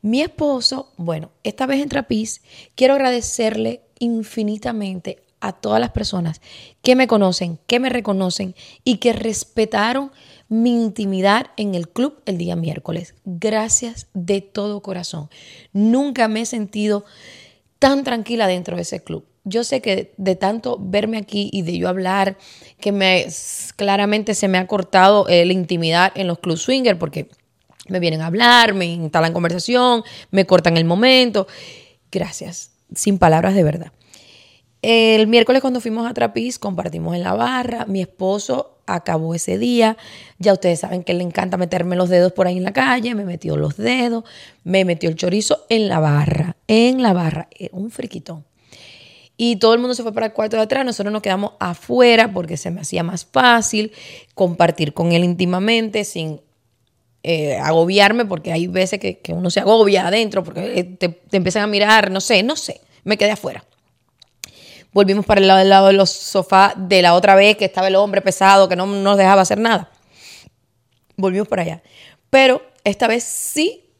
[0.00, 2.40] Mi esposo, bueno, esta vez en Trapiz,
[2.74, 6.40] quiero agradecerle infinitamente a todas las personas
[6.80, 10.10] que me conocen, que me reconocen y que respetaron
[10.48, 13.14] mi intimidad en el club el día miércoles.
[13.26, 15.28] Gracias de todo corazón.
[15.72, 17.04] Nunca me he sentido
[17.78, 19.26] tan tranquila dentro de ese club.
[19.44, 22.36] Yo sé que de tanto verme aquí y de yo hablar,
[22.80, 23.26] que me
[23.76, 27.28] claramente se me ha cortado eh, la intimidad en los club swinger porque
[27.88, 31.48] me vienen a hablar, me instalan conversación, me cortan el momento.
[32.12, 33.92] Gracias, sin palabras de verdad.
[34.82, 39.96] El miércoles cuando fuimos a Trapiz compartimos en la barra, mi esposo acabó ese día,
[40.38, 43.24] ya ustedes saben que le encanta meterme los dedos por ahí en la calle, me
[43.24, 44.24] metió los dedos,
[44.64, 48.44] me metió el chorizo en la barra, en la barra, un friquitón.
[49.44, 52.32] Y todo el mundo se fue para el cuarto de atrás, nosotros nos quedamos afuera
[52.32, 53.90] porque se me hacía más fácil
[54.34, 56.40] compartir con él íntimamente sin
[57.24, 61.64] eh, agobiarme, porque hay veces que, uno se agobia adentro porque eh, te, te empiezan
[61.64, 63.64] a mirar, no sé, no sé, me quedé afuera.
[64.92, 67.88] Volvimos para el lado, del lado de los sofás de la otra vez que estaba
[67.88, 69.90] el hombre pesado que no nos dejaba hacer nada.
[71.16, 71.82] Volvimos para allá.
[72.30, 73.90] Pero esta vez sí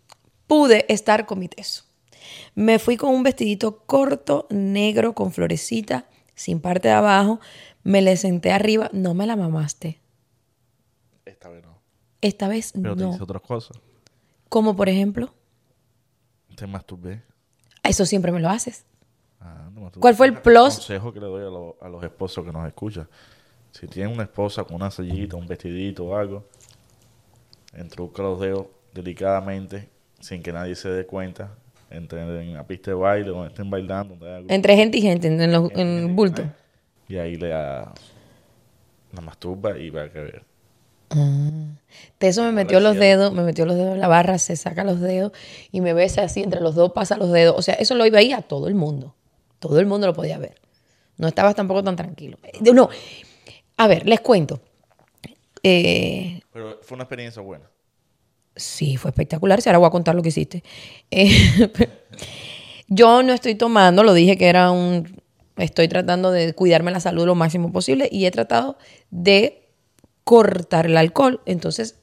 [0.46, 1.82] pude estar con mi teso.
[2.54, 7.40] Me fui con un vestidito corto, negro, con florecita, sin parte de abajo.
[7.82, 8.90] Me le senté arriba.
[8.92, 10.00] No me la mamaste.
[11.24, 11.78] Esta vez no.
[12.20, 13.14] Esta vez Pero te no.
[13.14, 13.78] hice otras cosas.
[14.48, 15.34] Como por ejemplo,
[16.54, 17.22] Te masturbé.
[17.82, 18.84] eso siempre me lo haces.
[19.40, 20.00] Ah, no masturbé.
[20.02, 20.74] ¿Cuál fue el plus?
[20.74, 23.08] consejo que le doy a, lo- a los esposos que nos escuchan.
[23.72, 26.44] Si tienen una esposa con una sellita, un vestidito o algo,
[27.72, 29.88] entruca los dedos delicadamente,
[30.20, 31.56] sin que nadie se dé cuenta.
[31.92, 34.52] Entre en la pista de baile, donde estén bailando, donde.
[34.54, 36.42] Entre gente y gente, en, los- en el bulto.
[37.08, 37.92] Y ahí le da
[39.12, 40.44] la masturba y va a que ver.
[42.18, 44.98] Teso me metió los dedos, me metió los dedos en la barra, se saca los
[45.00, 45.32] dedos
[45.70, 47.54] y me besa así entre los dos, pasa los dedos.
[47.58, 49.14] O sea, eso lo veía a todo el mundo.
[49.58, 50.54] Todo el mundo lo podía ver.
[51.18, 52.38] No estabas tampoco tan tranquilo.
[52.42, 52.88] Eh, No,
[53.76, 54.60] a ver, les cuento.
[55.62, 57.66] Eh, Pero fue una experiencia buena.
[58.56, 59.60] Sí, fue espectacular.
[59.62, 60.62] Si ahora voy a contar lo que hiciste.
[61.10, 61.30] Eh,
[62.88, 65.20] yo no estoy tomando, lo dije que era un...
[65.56, 68.78] Estoy tratando de cuidarme la salud lo máximo posible y he tratado
[69.10, 69.68] de
[70.24, 71.40] cortar el alcohol.
[71.44, 71.96] Entonces,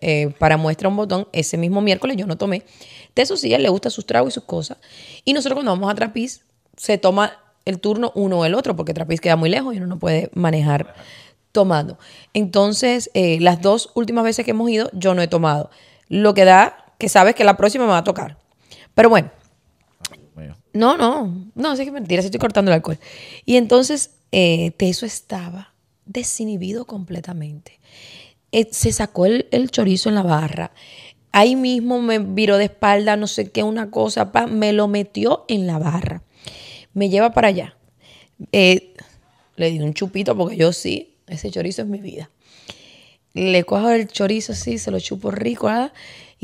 [0.00, 2.62] eh, para muestra un botón, ese mismo miércoles yo no tomé.
[3.14, 4.78] De a él le gusta sus tragos y sus cosas.
[5.24, 6.44] Y nosotros cuando vamos a Trapiz,
[6.76, 9.86] se toma el turno uno o el otro, porque Trapiz queda muy lejos y uno
[9.86, 10.94] no puede manejar
[11.54, 11.98] tomando.
[12.34, 15.70] Entonces, eh, las dos últimas veces que hemos ido, yo no he tomado.
[16.08, 18.36] Lo que da que sabes que la próxima me va a tocar.
[18.94, 19.30] Pero bueno,
[20.72, 22.98] no, no, no, sí que mentira, sí estoy cortando el alcohol.
[23.46, 25.72] Y entonces, eh, Teso estaba
[26.04, 27.78] desinhibido completamente.
[28.50, 30.72] Eh, se sacó el, el chorizo en la barra.
[31.30, 35.44] Ahí mismo me viró de espalda, no sé qué, una cosa, pa, me lo metió
[35.46, 36.22] en la barra.
[36.92, 37.76] Me lleva para allá.
[38.50, 38.94] Eh,
[39.54, 42.30] le di un chupito porque yo sí, ese chorizo es mi vida.
[43.32, 45.92] Le cojo el chorizo así, se lo chupo rico, ¿verdad?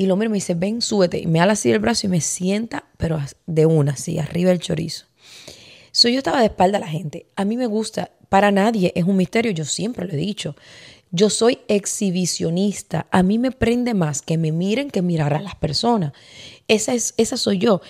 [0.00, 1.18] y lo miro me dice, ven, súbete.
[1.18, 4.58] Y me ala así el brazo y me sienta, pero de una, así, arriba el
[4.58, 5.04] chorizo.
[5.92, 7.26] So, yo estaba de espalda a la gente.
[7.36, 10.56] A mí me gusta, para nadie es un misterio, yo siempre lo he dicho.
[11.10, 13.08] Yo soy exhibicionista.
[13.10, 16.14] A mí me prende más que me miren que mirar a las personas.
[16.66, 17.82] Esa, es, esa soy yo.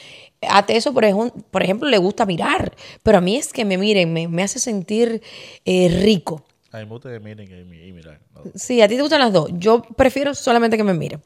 [0.48, 2.74] A Teso, por ejemplo, por ejemplo, le gusta mirar,
[3.04, 5.22] pero a mí es que me miren, me, me hace sentir
[5.64, 6.44] eh, rico.
[6.72, 8.20] A mí me miren y, mi- y mirar.
[8.54, 9.50] Sí, a ti te gustan las dos.
[9.54, 11.20] Yo prefiero solamente que me miren.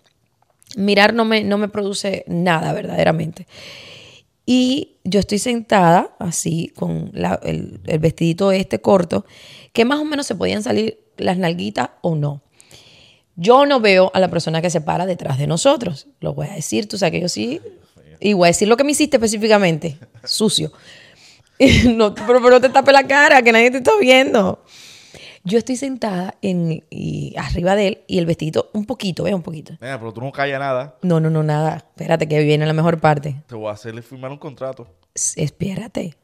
[0.76, 3.46] Mirar no me, no me produce nada, verdaderamente.
[4.46, 9.24] Y yo estoy sentada así con la- el, el vestidito este corto,
[9.72, 12.42] que más o menos se podían salir las nalguitas o no.
[13.36, 16.06] Yo no veo a la persona que se para detrás de nosotros.
[16.20, 17.60] Lo voy a decir, tú sabes que yo sí.
[18.20, 19.98] Y voy a decir lo que me hiciste específicamente.
[20.24, 20.72] Sucio.
[21.94, 24.64] no, pero, pero no te tapes la cara, que nadie te está viendo.
[25.46, 29.34] Yo estoy sentada en, y arriba de él y el vestidito un poquito, ¿ves?
[29.34, 29.74] Un poquito.
[29.80, 30.96] Mira, pero tú no callas nada.
[31.02, 31.76] No, no, no, nada.
[31.76, 33.42] Espérate que viene la mejor parte.
[33.46, 34.86] Te voy a hacerle firmar un contrato.
[35.14, 36.16] S- Espérate.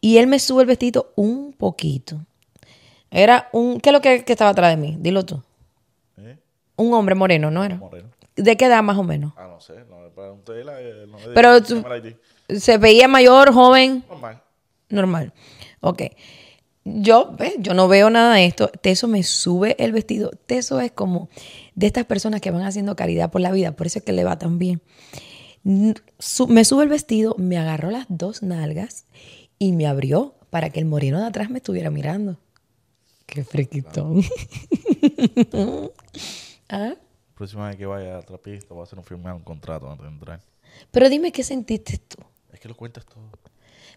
[0.00, 2.20] Y él me sube el vestidito un poquito.
[3.10, 3.80] Era un...
[3.80, 4.96] ¿Qué es lo que, que estaba atrás de mí?
[5.00, 5.42] Dilo tú.
[6.18, 6.38] ¿Eh?
[6.76, 7.76] Un hombre moreno, ¿no era?
[7.76, 8.10] Moreno.
[8.36, 9.32] ¿De qué edad más o menos?
[9.36, 9.74] Ah, no sé.
[9.88, 10.80] No me pregunté la.
[10.80, 11.82] eh, No me Pero tú-.
[12.48, 14.04] ¿Se veía mayor, joven?
[14.08, 14.42] Normal.
[14.88, 15.32] Normal.
[15.80, 16.02] Ok.
[16.88, 17.54] Yo, ¿ves?
[17.58, 18.68] Yo no veo nada de esto.
[18.68, 20.30] Teso me sube el vestido.
[20.30, 21.28] Teso es como
[21.74, 23.72] de estas personas que van haciendo caridad por la vida.
[23.72, 24.80] Por eso es que le va tan bien.
[25.64, 29.04] Me sube el vestido, me agarró las dos nalgas
[29.58, 32.38] y me abrió para que el moreno de atrás me estuviera mirando.
[33.26, 34.22] Qué friquitón.
[36.68, 36.94] ¿Ah?
[37.34, 40.12] Próxima vez que vaya a Trapista, voy a hacer un firmar un contrato antes de
[40.12, 40.40] entrar.
[40.92, 42.18] Pero dime qué sentiste tú.
[42.52, 43.28] Es que lo cuentas todo.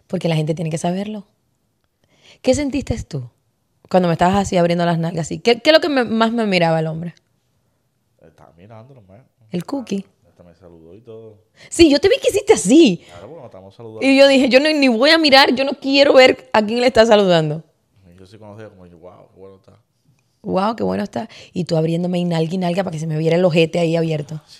[0.08, 1.24] Porque la gente tiene que saberlo.
[2.42, 3.28] ¿Qué sentiste tú
[3.88, 5.26] cuando me estabas así abriendo las nalgas?
[5.26, 5.40] Así?
[5.40, 7.14] ¿Qué, qué es lo que me- más me miraba el hombre?
[8.22, 9.24] Estaba mirándolo, man.
[9.50, 10.06] El cookie.
[10.28, 11.38] Hasta me saludó y todo.
[11.68, 13.02] Sí, yo te vi que hiciste así.
[13.06, 14.06] Claro, bueno, estamos saludando.
[14.06, 16.80] Y yo dije, yo no, ni voy a mirar, yo no quiero ver a quién
[16.80, 17.62] le está saludando.
[18.14, 19.78] Y yo sí conocía como, yo, wow, qué bueno está.
[20.42, 21.28] Wow, qué bueno está.
[21.52, 23.96] Y tú abriéndome y nalga y nalga para que se me viera el ojete ahí
[23.96, 24.40] abierto.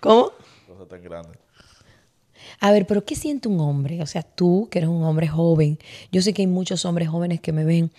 [0.00, 0.32] ¿Cómo?
[0.68, 1.38] Cosa tan grande.
[2.60, 4.02] A ver, pero ¿qué siente un hombre?
[4.02, 5.78] O sea, tú que eres un hombre joven,
[6.12, 7.90] yo sé que hay muchos hombres jóvenes que me ven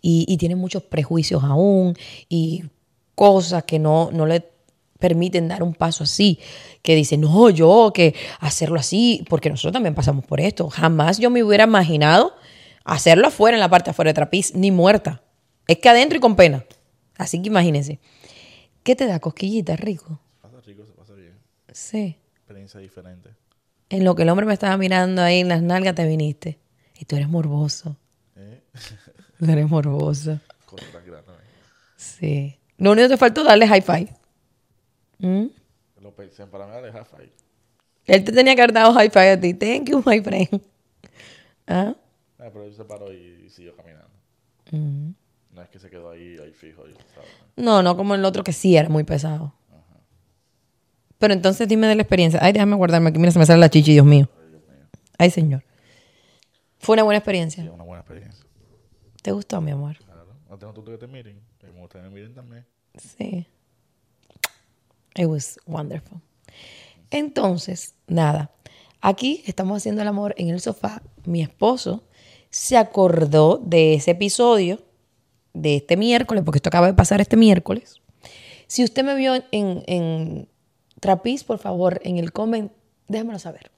[0.00, 1.94] y, y tienen muchos prejuicios aún
[2.28, 2.64] y
[3.14, 4.56] cosas que no, no le
[4.98, 6.38] permiten dar un paso así,
[6.82, 10.68] que dicen, no, yo, que hacerlo así, porque nosotros también pasamos por esto.
[10.70, 12.34] Jamás yo me hubiera imaginado
[12.84, 15.22] hacerlo afuera, en la parte afuera de trapiz, ni muerta.
[15.66, 16.64] Es que adentro y con pena.
[17.16, 17.98] Así que imagínense.
[18.82, 20.20] ¿Qué te da cosquillita, rico?
[20.40, 21.34] Pasa rico, se pasa bien.
[21.72, 22.16] Sí.
[22.36, 23.30] Experiencia diferente.
[23.88, 26.58] En lo que el hombre me estaba mirando ahí en las nalgas te viniste.
[26.98, 27.96] Y tú eres morboso.
[28.36, 28.62] ¿Eh?
[29.38, 30.40] Tú eres morboso.
[31.96, 32.58] Sí.
[32.78, 34.14] Lo único que te faltó darle high five.
[35.18, 35.46] ¿Mm?
[36.00, 37.32] Lo pensé para mí de half ahí.
[38.04, 39.54] Él te tenía que haber dado high five a ti.
[39.54, 40.62] Thank you, my friend.
[41.66, 41.94] ¿Ah?
[42.38, 44.08] Ah, pero él se paró y siguió caminando.
[44.70, 45.10] Mm.
[45.52, 46.84] No es que se quedó ahí, ahí fijo.
[46.84, 46.94] Ahí.
[47.56, 49.54] No, no como el otro que sí era muy pesado.
[51.18, 52.40] Pero entonces dime de la experiencia.
[52.42, 53.18] Ay, déjame guardarme aquí.
[53.18, 54.28] Mira, se me sale la chichi, Dios mío.
[55.18, 55.62] Ay, señor.
[56.78, 57.70] Fue una buena Sí, experiencia.
[57.72, 58.44] una buena experiencia.
[59.22, 59.96] ¿Te gustó, mi amor?
[59.98, 60.26] Claro.
[60.48, 61.40] No tengo que te miren.
[61.60, 62.66] Como ustedes me miren también.
[62.96, 63.46] Sí.
[65.16, 66.20] It was wonderful.
[67.10, 68.50] Entonces, nada.
[69.00, 71.02] Aquí estamos haciendo el amor en el sofá.
[71.24, 72.04] Mi esposo
[72.50, 74.80] se acordó de ese episodio
[75.54, 78.00] de este miércoles, porque esto acaba de pasar este miércoles.
[78.66, 80.48] Si usted me vio en, en
[81.00, 82.72] Trapiz, por favor, en el comment,
[83.08, 83.70] déjamelo saber.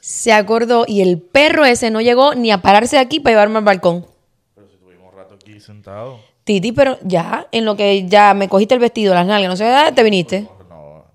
[0.00, 3.58] Se acordó y el perro ese no llegó ni a pararse de aquí para llevarme
[3.58, 4.06] al balcón.
[4.54, 6.20] Pero si tuvimos un rato aquí sentados.
[6.44, 9.92] Titi, pero ya, en lo que ya me cogiste el vestido, las nalgas, no sé,
[9.94, 10.48] te viniste.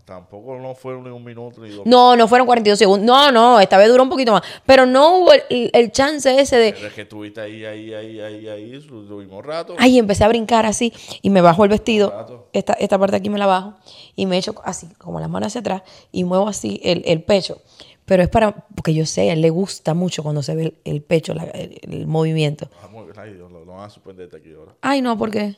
[0.06, 1.84] Tampoco no fueron ni un minuto ni dos.
[1.86, 3.06] No, no fueron 42 segundos.
[3.08, 4.44] No, no, esta vez duró un poquito más.
[4.64, 6.74] Pero no hubo el, el chance ese de.
[6.74, 8.80] Pero es que estuviste ahí, ahí, ahí, ahí, ahí.
[8.88, 9.74] Tuvimos rato.
[9.80, 10.94] Ay, empecé a brincar así
[11.24, 12.48] y me bajo el vestido.
[12.54, 13.74] Esta, esta parte aquí me la bajo
[14.16, 15.82] y me echo así, como las manos hacia atrás
[16.12, 17.62] y muevo así el, el pecho.
[18.06, 18.52] Pero es para.
[18.76, 21.46] Porque yo sé, a él le gusta mucho cuando se ve el, el pecho, la-
[21.46, 22.70] el, movimiento.
[22.84, 24.76] Vamos, ay Dios, lo, lo van a suspenderte aquí ahora.
[24.82, 25.56] Ay, no, ¿por qué?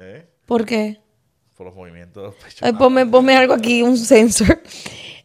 [0.00, 0.26] ¿Eh?
[0.46, 0.98] ¿Por qué?
[1.66, 2.34] Los movimientos
[3.10, 4.62] ponme, algo aquí, un sensor.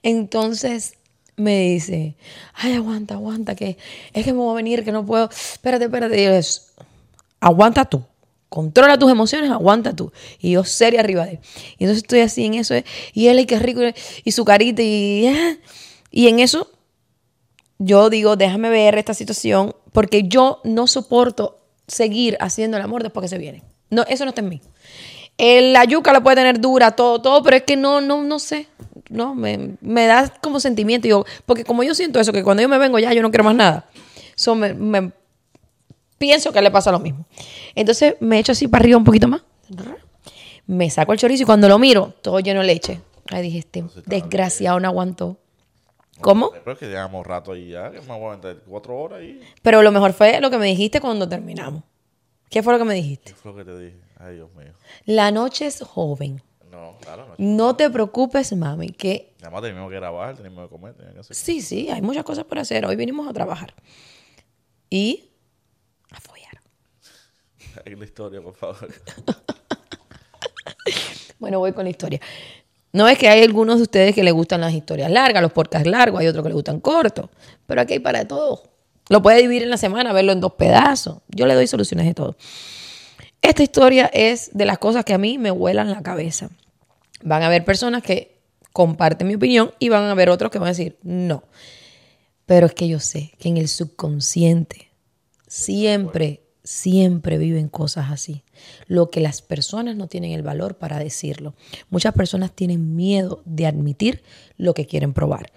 [0.04, 0.96] Entonces
[1.38, 2.16] me dice,
[2.54, 3.78] ay, aguanta, aguanta, que
[4.14, 5.30] es que me voy a venir, que no puedo.
[5.30, 6.22] Espérate, espérate.
[6.22, 6.74] Y yo, "Es-
[7.40, 8.04] aguanta tú.
[8.50, 10.14] Controla tus emociones, aguanta tú.
[10.40, 11.40] Y yo seria arriba de él.
[11.78, 12.74] Y entonces estoy así en eso.
[13.14, 13.82] Y él, y qué rico.
[14.24, 14.82] Y su carita.
[14.82, 15.28] Y,
[16.12, 16.70] y en eso
[17.78, 19.76] yo digo, déjame ver esta situación.
[19.92, 23.64] Porque yo no soporto seguir haciendo el amor después que se viene.
[23.90, 24.62] No, eso no está en mí.
[25.38, 28.40] El- la yuca la puede tener dura, todo, todo, pero es que no, no, no
[28.40, 28.68] sé.
[29.10, 31.08] No, me, me da como sentimiento.
[31.08, 33.44] Yo, porque como yo siento eso, que cuando yo me vengo ya, yo no quiero
[33.44, 33.86] más nada.
[34.36, 35.12] So, me, me-
[36.18, 37.26] pienso que le pasa lo mismo.
[37.76, 39.42] Entonces me echo así para arriba un poquito más.
[40.68, 43.02] Me saco el chorizo y cuando lo miro, todo lleno de leche.
[43.32, 45.38] Ahí dije, este desgraciado no aguantó.
[46.22, 46.52] ¿Cómo?
[46.52, 49.40] Pero es que llevamos rato ahí ya, que me aguanté cuatro horas ahí.
[49.62, 51.84] Pero lo mejor fue lo que me dijiste cuando terminamos.
[52.50, 53.32] ¿Qué fue lo que me dijiste?
[53.32, 53.98] ¿Qué fue lo que te dije?
[54.18, 54.74] Ay, Dios mío.
[55.06, 56.42] La noche es joven.
[56.72, 57.36] No, claro, no.
[57.38, 61.36] No te preocupes, mami, que Además teníamos que grabar, teníamos que comer, teníamos que hacer.
[61.36, 62.86] sí, sí, hay muchas cosas por hacer.
[62.86, 63.74] Hoy vinimos a trabajar.
[64.90, 65.30] Y
[66.12, 66.62] a follar.
[67.86, 68.88] Ahí la historia, por favor.
[71.40, 72.20] Bueno, voy con la historia.
[72.94, 75.88] No es que hay algunos de ustedes que les gustan las historias largas, los podcasts
[75.88, 77.30] largos, hay otros que les gustan cortos,
[77.68, 78.64] pero aquí hay para todo.
[79.10, 81.18] Lo puede dividir en la semana, verlo en dos pedazos.
[81.28, 82.38] Yo le doy soluciones de todo.
[83.46, 86.50] Esta historia es de las cosas que a mí me vuelan la cabeza.
[87.22, 88.40] Van a haber personas que
[88.74, 91.44] comparten mi opinión y van a haber otros que van a decir no.
[92.48, 94.90] Pero es que yo sé que en el subconsciente
[95.46, 98.44] siempre, siempre viven cosas así.
[98.88, 101.54] Lo que las personas no tienen el valor para decirlo.
[101.92, 104.24] Muchas personas tienen miedo de admitir
[104.58, 105.52] lo que quieren probar.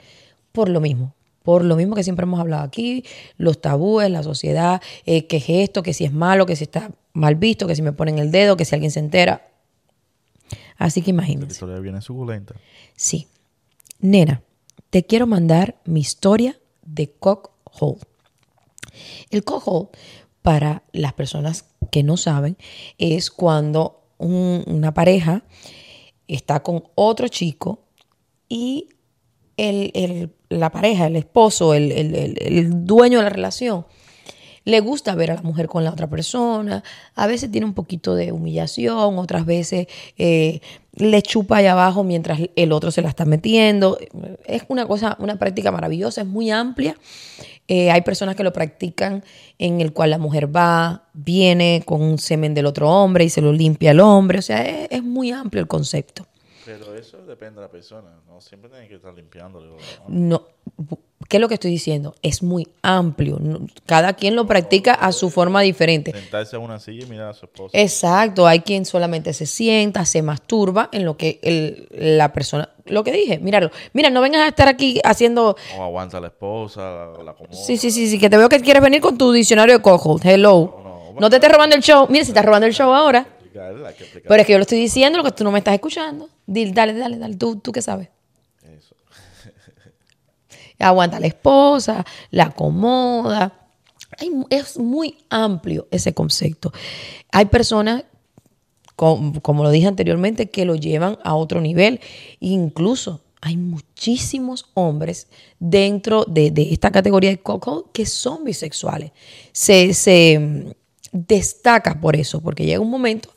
[0.53, 1.15] Por lo mismo.
[1.49, 3.07] Por lo mismo que siempre hemos hablado aquí,
[3.39, 6.91] los tabúes, la sociedad, eh, que es esto, que si es malo, que si está
[7.15, 9.49] mal visto, que si me ponen el dedo, que si alguien se entera.
[10.77, 11.53] Así que La imagínense.
[11.53, 12.55] historia viene suculenta.
[12.97, 13.29] Sí.
[13.99, 14.43] Nena,
[14.91, 18.01] te quiero mandar mi historia de cock hole.
[19.31, 19.89] El cock hole,
[20.43, 22.59] para las personas que no saben,
[22.99, 25.45] es cuando un- una pareja
[26.27, 27.85] está con otro chico
[28.51, 28.91] y
[29.59, 33.85] el, el- la pareja, el esposo, el, el- dueño de la relación,
[34.65, 36.83] le gusta ver a la mujer con la otra persona,
[37.15, 39.87] a veces tiene un poquito de humillación, otras veces
[40.19, 40.61] eh,
[40.95, 43.99] le chupa allá abajo mientras el otro se la está metiendo.
[44.47, 46.97] Es una cosa, una práctica maravillosa, es muy amplia.
[47.67, 49.23] Eh, hay personas que lo practican
[49.59, 53.41] en el cual la mujer va, viene con un semen del otro hombre y se
[53.43, 54.39] lo limpia al hombre.
[54.39, 56.27] O sea, es muy amplio el concepto.
[56.69, 58.09] Pero eso depende de la persona.
[58.27, 59.69] No siempre tiene que estar limpiándole.
[60.09, 60.43] ¿no?
[61.29, 62.15] ¿qué es lo que estoy diciendo?
[62.23, 63.39] Es muy amplio.
[63.87, 66.13] Cada quien lo practica a su forma diferente.
[66.13, 67.77] Sentarse a una silla y mirar a su esposa.
[67.79, 73.03] Exacto, hay quien solamente se sienta, se masturba en lo que el- la persona, lo
[73.05, 77.23] que dije, míralo, mira, no vengas a estar aquí haciendo, O aguanta la esposa, la,
[77.25, 79.83] la sí, sí, sí, sí, que te veo que quieres venir con tu diccionario de
[79.83, 82.93] cojo, hello, No, no te estés robando el show, mira, si estás robando el show
[82.95, 83.27] ahora,
[83.61, 85.75] Hay que pero es que yo lo estoy diciendo, lo que tú no me estás
[85.75, 88.09] escuchando, Dil- dale, dale, dale, tú, tú qué sabes.
[88.63, 88.95] eso.
[90.79, 93.69] aguanta a la esposa, la acomoda.
[94.19, 96.73] Hay- es muy amplio ese concepto.
[97.33, 98.05] Hay personas,
[98.97, 102.01] com- como lo dije anteriormente, que lo llevan a otro nivel.
[102.41, 105.29] Incluso hay muchísimos hombres
[105.61, 109.13] dentro de, de esta categoría de coco que son bisexuales.
[109.53, 110.71] Se, se mm,
[111.13, 113.31] destaca por eso, porque llega un momento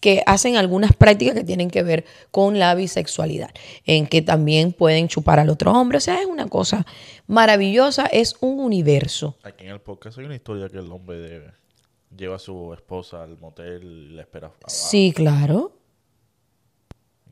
[0.00, 3.50] que hacen algunas prácticas que tienen que ver con la bisexualidad,
[3.84, 5.98] en que también pueden chupar al otro hombre.
[5.98, 6.86] O sea, es una cosa
[7.26, 9.36] maravillosa, es un universo.
[9.42, 11.50] Aquí en el podcast hay una historia que el hombre de-
[12.16, 14.60] lleva a su esposa al motel y la espera abajo.
[14.68, 15.72] Sí, claro.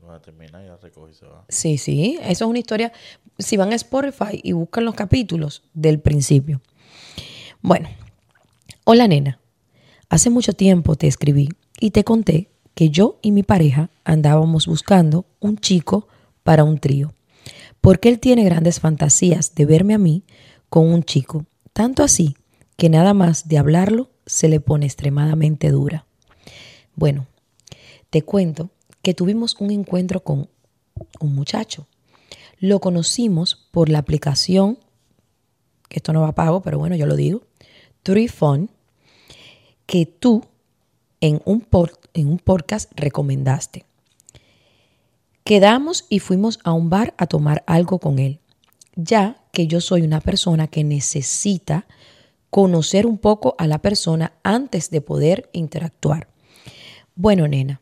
[0.01, 1.45] Cuando termina, ya recoge y se va.
[1.49, 2.19] Sí, sí.
[2.23, 2.93] Eso es una historia.
[3.39, 6.61] Si van a Spotify y buscan los capítulos del principio.
[7.63, 7.89] Bueno,
[8.85, 9.41] hola nena.
[10.11, 11.49] Hace mucho tiempo te escribí
[11.81, 16.09] y te conté que yo y mi pareja andábamos buscando un chico
[16.43, 17.15] para un trío.
[17.81, 20.23] Porque él tiene grandes fantasías de verme a mí
[20.69, 21.45] con un chico.
[21.73, 22.37] Tanto así
[22.77, 26.07] que nada más de hablarlo se le pone extremadamente dura.
[26.97, 27.27] Bueno,
[28.11, 28.71] te cuento
[29.03, 30.49] que tuvimos un encuentro con
[31.21, 31.87] un muchacho.
[32.59, 34.79] Lo conocimos por la aplicación,
[35.89, 37.43] que esto no va a pago, pero bueno, yo lo digo,
[38.29, 38.71] Fun,
[39.87, 40.45] que tú
[41.21, 43.85] en un, por- en un podcast recomendaste.
[45.45, 48.41] Quedamos y fuimos a un bar a tomar algo con él,
[48.97, 51.87] ya que yo soy una persona que necesita
[52.49, 56.29] conocer un poco a la persona antes de poder interactuar.
[57.15, 57.81] Bueno, nena,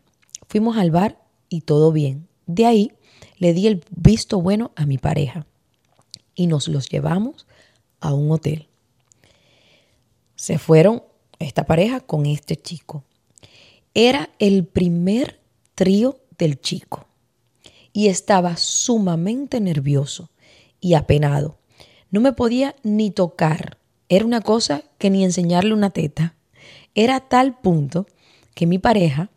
[0.49, 2.26] fuimos al bar y todo bien.
[2.47, 2.93] De ahí
[3.39, 5.47] le di el visto bueno a mi pareja
[6.35, 7.47] y nos los llevamos
[8.01, 8.68] a un hotel.
[10.35, 11.03] Se fueron
[11.39, 13.05] esta pareja con este chico.
[13.95, 15.40] Era el primer
[15.74, 17.07] trío del chico
[17.93, 20.30] y estaba sumamente nervioso
[20.80, 21.59] y apenado.
[22.11, 23.76] No me podía ni tocar.
[24.09, 26.36] Era una cosa que ni enseñarle una teta.
[26.95, 28.07] Era tal punto
[28.55, 29.30] que mi pareja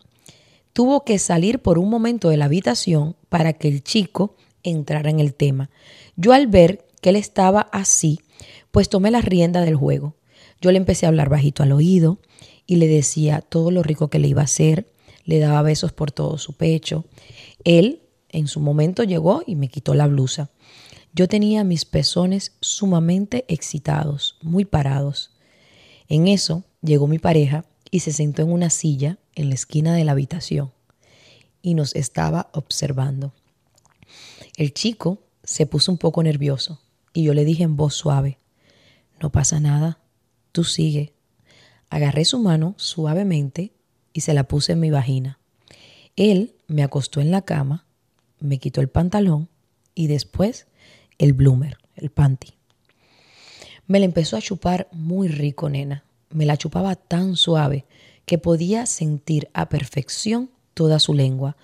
[0.72, 5.20] tuvo que salir por un momento de la habitación para que el chico entrara en
[5.20, 5.70] el tema.
[6.16, 8.20] Yo al ver que él estaba así,
[8.72, 10.16] pues tomé la rienda del juego.
[10.62, 12.20] Yo le empecé a hablar bajito al oído
[12.68, 14.92] y le decía todo lo rico que le iba a hacer,
[15.24, 17.06] le daba besos por todo su pecho.
[17.64, 20.52] Él en su momento llegó y me quitó la blusa.
[21.14, 25.32] Yo tenía mis pezones sumamente excitados, muy parados.
[26.10, 30.04] En eso llegó mi pareja y se sentó en una silla en la esquina de
[30.04, 30.72] la habitación
[31.62, 33.34] y nos estaba observando.
[34.56, 36.80] El chico se puso un poco nervioso
[37.14, 38.38] y yo le dije en voz suave,
[39.20, 40.00] no pasa nada,
[40.52, 41.15] tú sigue.
[41.96, 43.72] Agarré su mano suavemente
[44.12, 45.40] y se la puse en mi vagina.
[46.18, 47.86] Él me acostó en la cama,
[48.42, 49.48] me quitó el pantalón
[49.94, 50.68] y después
[51.20, 52.56] el bloomer, el panty.
[53.88, 56.04] Me la empezó a chupar muy rico, nena.
[56.32, 57.86] Me la chupaba tan suave
[58.26, 61.56] que podía sentir a perfección toda su lengua.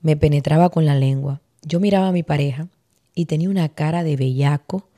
[0.00, 1.40] Me penetraba con la lengua.
[1.62, 2.66] Yo miraba a mi pareja
[3.14, 4.88] y tenía una cara de bellaco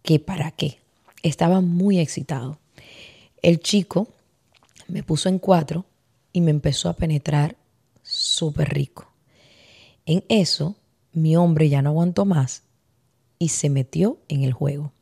[0.00, 0.78] que para qué.
[1.22, 2.58] Estaba muy excitado.
[3.42, 4.08] El chico
[4.88, 5.84] me puso en cuatro
[6.32, 7.56] y me empezó a penetrar
[8.02, 9.12] súper rico.
[10.06, 10.76] En eso,
[11.12, 12.62] mi hombre ya no aguantó más
[13.38, 14.92] y se metió en el juego.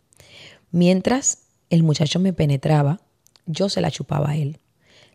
[0.70, 3.00] Mientras el muchacho me penetraba,
[3.46, 4.58] yo se la chupaba a él.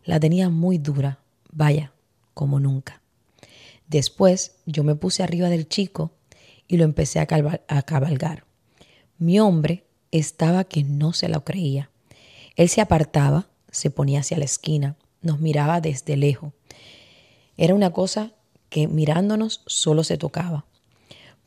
[0.04, 1.18] La tenía muy dura,
[1.52, 1.92] vaya,
[2.34, 3.02] como nunca.
[3.86, 6.12] Después yo me puse arriba del chico
[6.66, 8.44] y lo empecé a, cabalgar.
[9.18, 11.90] Mi hombre estaba que no se lo creía.
[12.56, 16.52] Él se apartaba, se ponía hacia la esquina, nos miraba desde lejos.
[17.56, 18.32] Era una cosa
[18.68, 20.64] que mirándonos solo se tocaba.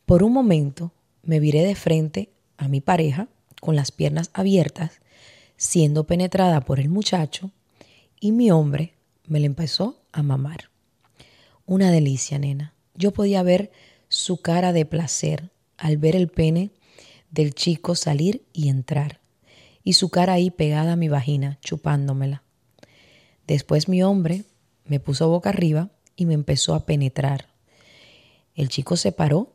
[0.05, 0.91] Por un momento
[1.23, 3.27] me viré de frente a mi pareja
[3.59, 5.01] con las piernas abiertas,
[5.57, 7.51] siendo penetrada por el muchacho,
[8.19, 8.93] y mi hombre
[9.25, 10.69] me le empezó a mamar.
[11.65, 12.73] Una delicia, nena.
[12.93, 13.71] Yo podía ver
[14.07, 16.71] su cara de placer al ver el pene
[17.31, 19.19] del chico salir y entrar,
[19.85, 22.43] y su cara ahí pegada a mi vagina, chupándomela.
[23.47, 24.43] Después mi hombre
[24.83, 27.53] me puso boca arriba y me empezó a penetrar.
[28.55, 29.53] El chico se paró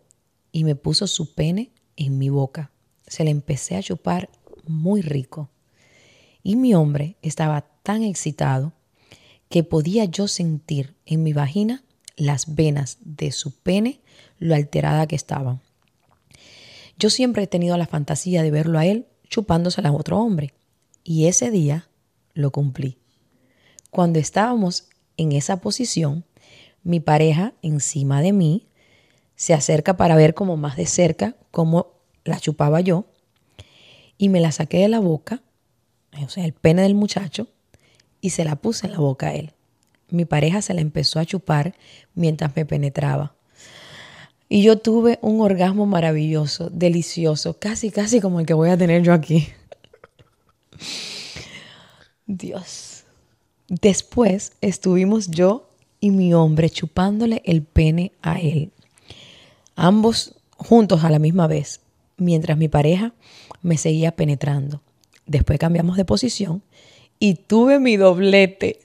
[0.52, 2.70] y me puso su pene en mi boca.
[3.08, 4.30] Se le empecé a chupar
[4.66, 5.50] muy rico.
[6.44, 8.72] Y mi hombre estaba tan excitado
[9.48, 11.82] que podía yo sentir en mi vagina
[12.16, 14.00] las venas de su pene
[14.38, 15.60] lo alterada que estaban.
[16.98, 20.52] Yo siempre he tenido la fantasía de verlo a él chupándose a otro hombre.
[21.02, 21.88] Y ese día
[22.34, 22.98] lo cumplí.
[23.90, 26.24] Cuando estábamos en esa posición,
[26.82, 28.68] mi pareja encima de mí
[29.36, 33.06] se acerca para ver como más de cerca cómo la chupaba yo
[34.18, 35.42] y me la saqué de la boca,
[36.22, 37.48] o sea, el pene del muchacho,
[38.20, 39.54] y se la puse en la boca a él.
[40.10, 41.74] Mi pareja se la empezó a chupar
[42.14, 43.34] mientras me penetraba.
[44.50, 49.02] Y yo tuve un orgasmo maravilloso, delicioso, casi, casi como el que voy a tener
[49.02, 49.48] yo aquí.
[52.26, 53.04] Dios.
[53.68, 55.70] Después estuvimos yo
[56.00, 58.72] y mi hombre chupándole el pene a él
[59.80, 61.80] ambos juntos a la misma vez,
[62.18, 63.14] mientras mi pareja
[63.62, 64.82] me seguía penetrando.
[65.26, 66.62] Después cambiamos de posición
[67.18, 68.80] y tuve mi doblete.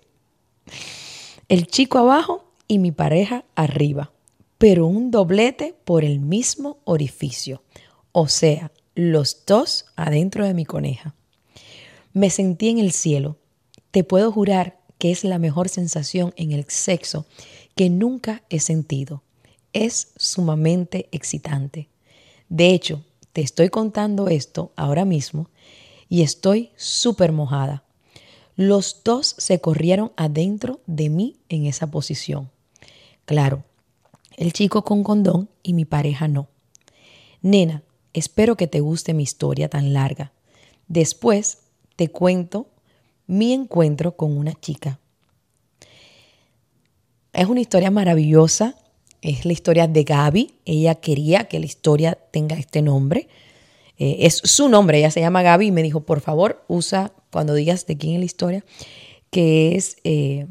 [1.49, 4.11] El chico abajo y mi pareja arriba,
[4.65, 7.61] pero un doblete por el mismo orificio,
[8.11, 11.13] o sea, los dos adentro de mi coneja.
[12.13, 13.37] Me sentí en el cielo.
[13.91, 17.27] Te puedo jurar que es la mejor sensación en el sexo
[17.75, 19.21] que nunca he sentido
[19.71, 21.87] es sumamente excitante.
[22.49, 25.51] De hecho, te estoy contando esto ahora mismo
[26.09, 27.83] y estoy súper mojada.
[28.55, 32.49] Los dos se corrieron adentro de mí en esa posición.
[33.25, 33.63] Claro,
[34.35, 36.47] el chico con condón y mi pareja no.
[37.41, 37.83] Nena,
[38.13, 40.31] espero que te guste mi historia tan larga.
[40.87, 41.59] Después
[41.95, 42.67] te cuento
[43.27, 44.99] mi encuentro con una chica.
[47.33, 48.75] Es una historia maravillosa
[49.25, 50.53] es la historia de Gaby.
[50.65, 53.27] Ella quería que la historia tenga este nombre.
[53.97, 57.55] Eh, es su nombre, ella se llama Gaby y me dijo, por favor, usa cuando
[57.55, 58.65] digas de quién es la historia,
[59.31, 60.45] que es eh,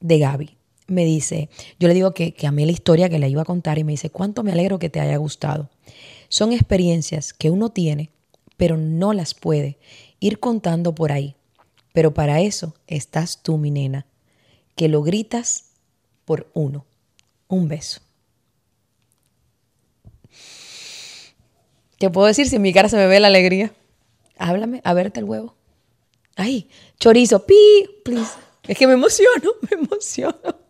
[0.00, 0.57] de Gaby.
[0.88, 3.78] Me dice, yo le digo que, que amé la historia que le iba a contar
[3.78, 5.70] y me dice, cuánto me alegro que te haya gustado.
[6.28, 8.10] Son experiencias que uno tiene,
[8.56, 9.78] pero no las puede
[10.20, 11.36] ir contando por ahí.
[11.92, 14.06] Pero para eso estás tú, mi nena,
[14.76, 15.70] que lo gritas
[16.24, 16.86] por uno.
[17.48, 18.00] Un beso.
[21.98, 23.72] ¿Qué puedo decir si en mi cara se me ve la alegría?
[24.36, 25.56] Háblame, a verte el huevo.
[26.36, 26.68] Ay,
[27.00, 27.56] chorizo, pi,
[28.04, 28.32] please.
[28.68, 30.67] Es que me emociono, me emociono.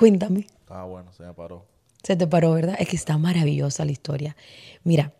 [0.00, 0.46] Cuéntame.
[0.70, 1.66] Ah, bueno, se me paró.
[2.02, 2.74] Se te paró, ¿verdad?
[2.78, 4.34] Es que está maravillosa la historia.
[4.82, 5.12] Mira,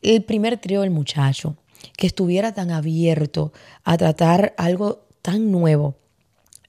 [0.00, 1.56] el primer trío del muchacho,
[1.98, 3.52] que estuviera tan abierto
[3.84, 5.96] a tratar algo tan nuevo,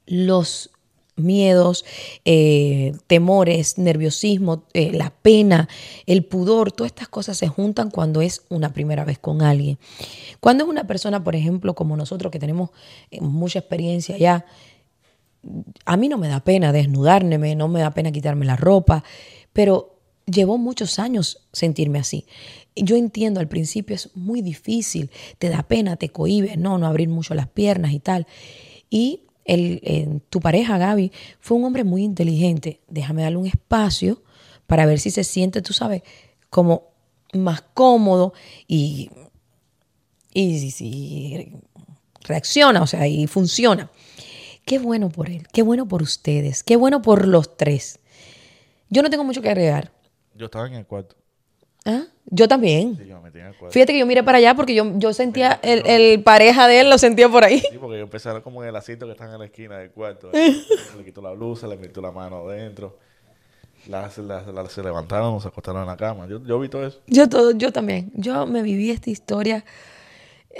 [0.05, 0.71] los
[1.15, 1.85] miedos,
[2.25, 5.69] eh, temores, nerviosismo, eh, la pena,
[6.05, 9.79] el pudor, todas estas cosas se juntan cuando es una primera vez con alguien.
[10.41, 12.71] Cuando es una persona, por ejemplo, como nosotros que tenemos
[13.09, 14.45] eh, mucha experiencia ya,
[15.85, 19.03] a mí no me da pena desnudarme, no me da pena quitarme la ropa,
[19.53, 22.25] pero llevó muchos años sentirme así.
[22.75, 27.09] Yo entiendo, al principio es muy difícil, te da pena, te cohíbe, no, no abrir
[27.09, 28.27] mucho las piernas y tal.
[28.89, 32.81] Y el, tu pareja, Gaby, fue un hombre muy inteligente.
[32.87, 34.21] Déjame darle un espacio
[34.67, 36.03] para ver si se siente, tú sabes,
[36.49, 36.83] como
[37.33, 38.33] más cómodo
[38.67, 39.09] y,
[40.33, 41.51] y, y
[42.21, 43.89] reacciona, o sea, y funciona.
[44.67, 48.01] Qué bueno por él, qué bueno por ustedes, qué bueno por los tres.
[48.89, 49.93] Yo no tengo mucho que agregar.
[50.35, 51.15] Yo estaba en el cuarto.
[51.85, 52.03] ¿Ah?
[52.25, 52.97] Yo también.
[53.71, 56.97] Fíjate que yo miré para allá porque yo, yo sentía el, pareja de él, lo
[56.97, 57.59] sentía por ahí.
[57.61, 60.31] Sí, porque yo ver como en el asiento que está en la esquina del cuarto.
[60.97, 62.97] le quitó la blusa, le metió la mano adentro.
[63.87, 66.27] Las, se levantaron, se acostaron en la cama.
[66.27, 66.99] Yo, yo vi todo eso.
[67.07, 68.11] Yo, todo, yo también.
[68.15, 69.63] Yo me viví esta historia.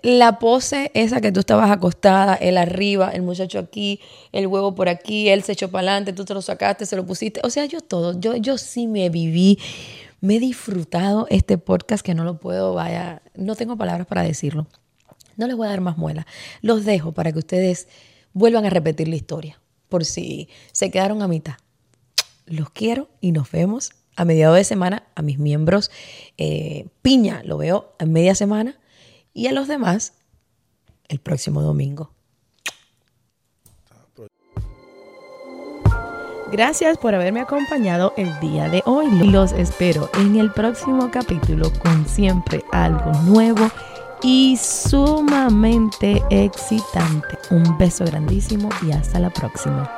[0.04, 4.00] La pose esa que tú estabas acostada, él arriba, el muchacho aquí,
[4.32, 7.06] el huevo por aquí, él se echó para adelante, tú te lo sacaste, se lo
[7.06, 7.42] pusiste.
[7.44, 8.20] O sea, yo todo.
[8.20, 9.60] Yo, yo sí me viví
[10.20, 14.68] me he disfrutado este podcast que no lo puedo, vaya, no tengo palabras para decirlo.
[15.36, 16.26] No les voy a dar más muela.
[16.62, 17.88] Los dejo para que ustedes
[18.34, 21.56] vuelvan a repetir la historia, por si se quedaron a mitad.
[22.46, 25.92] Los quiero y nos vemos a mediados de semana, a mis miembros
[26.38, 28.80] eh, piña lo veo a media semana
[29.38, 30.14] y a los demás
[31.08, 32.12] el próximo domingo.
[36.52, 39.08] Gracias por haberme acompañado el día de hoy.
[39.30, 43.70] Los espero en el próximo capítulo con siempre algo nuevo
[44.24, 47.38] y sumamente excitante.
[47.52, 49.92] Un beso grandísimo y hasta la próxima.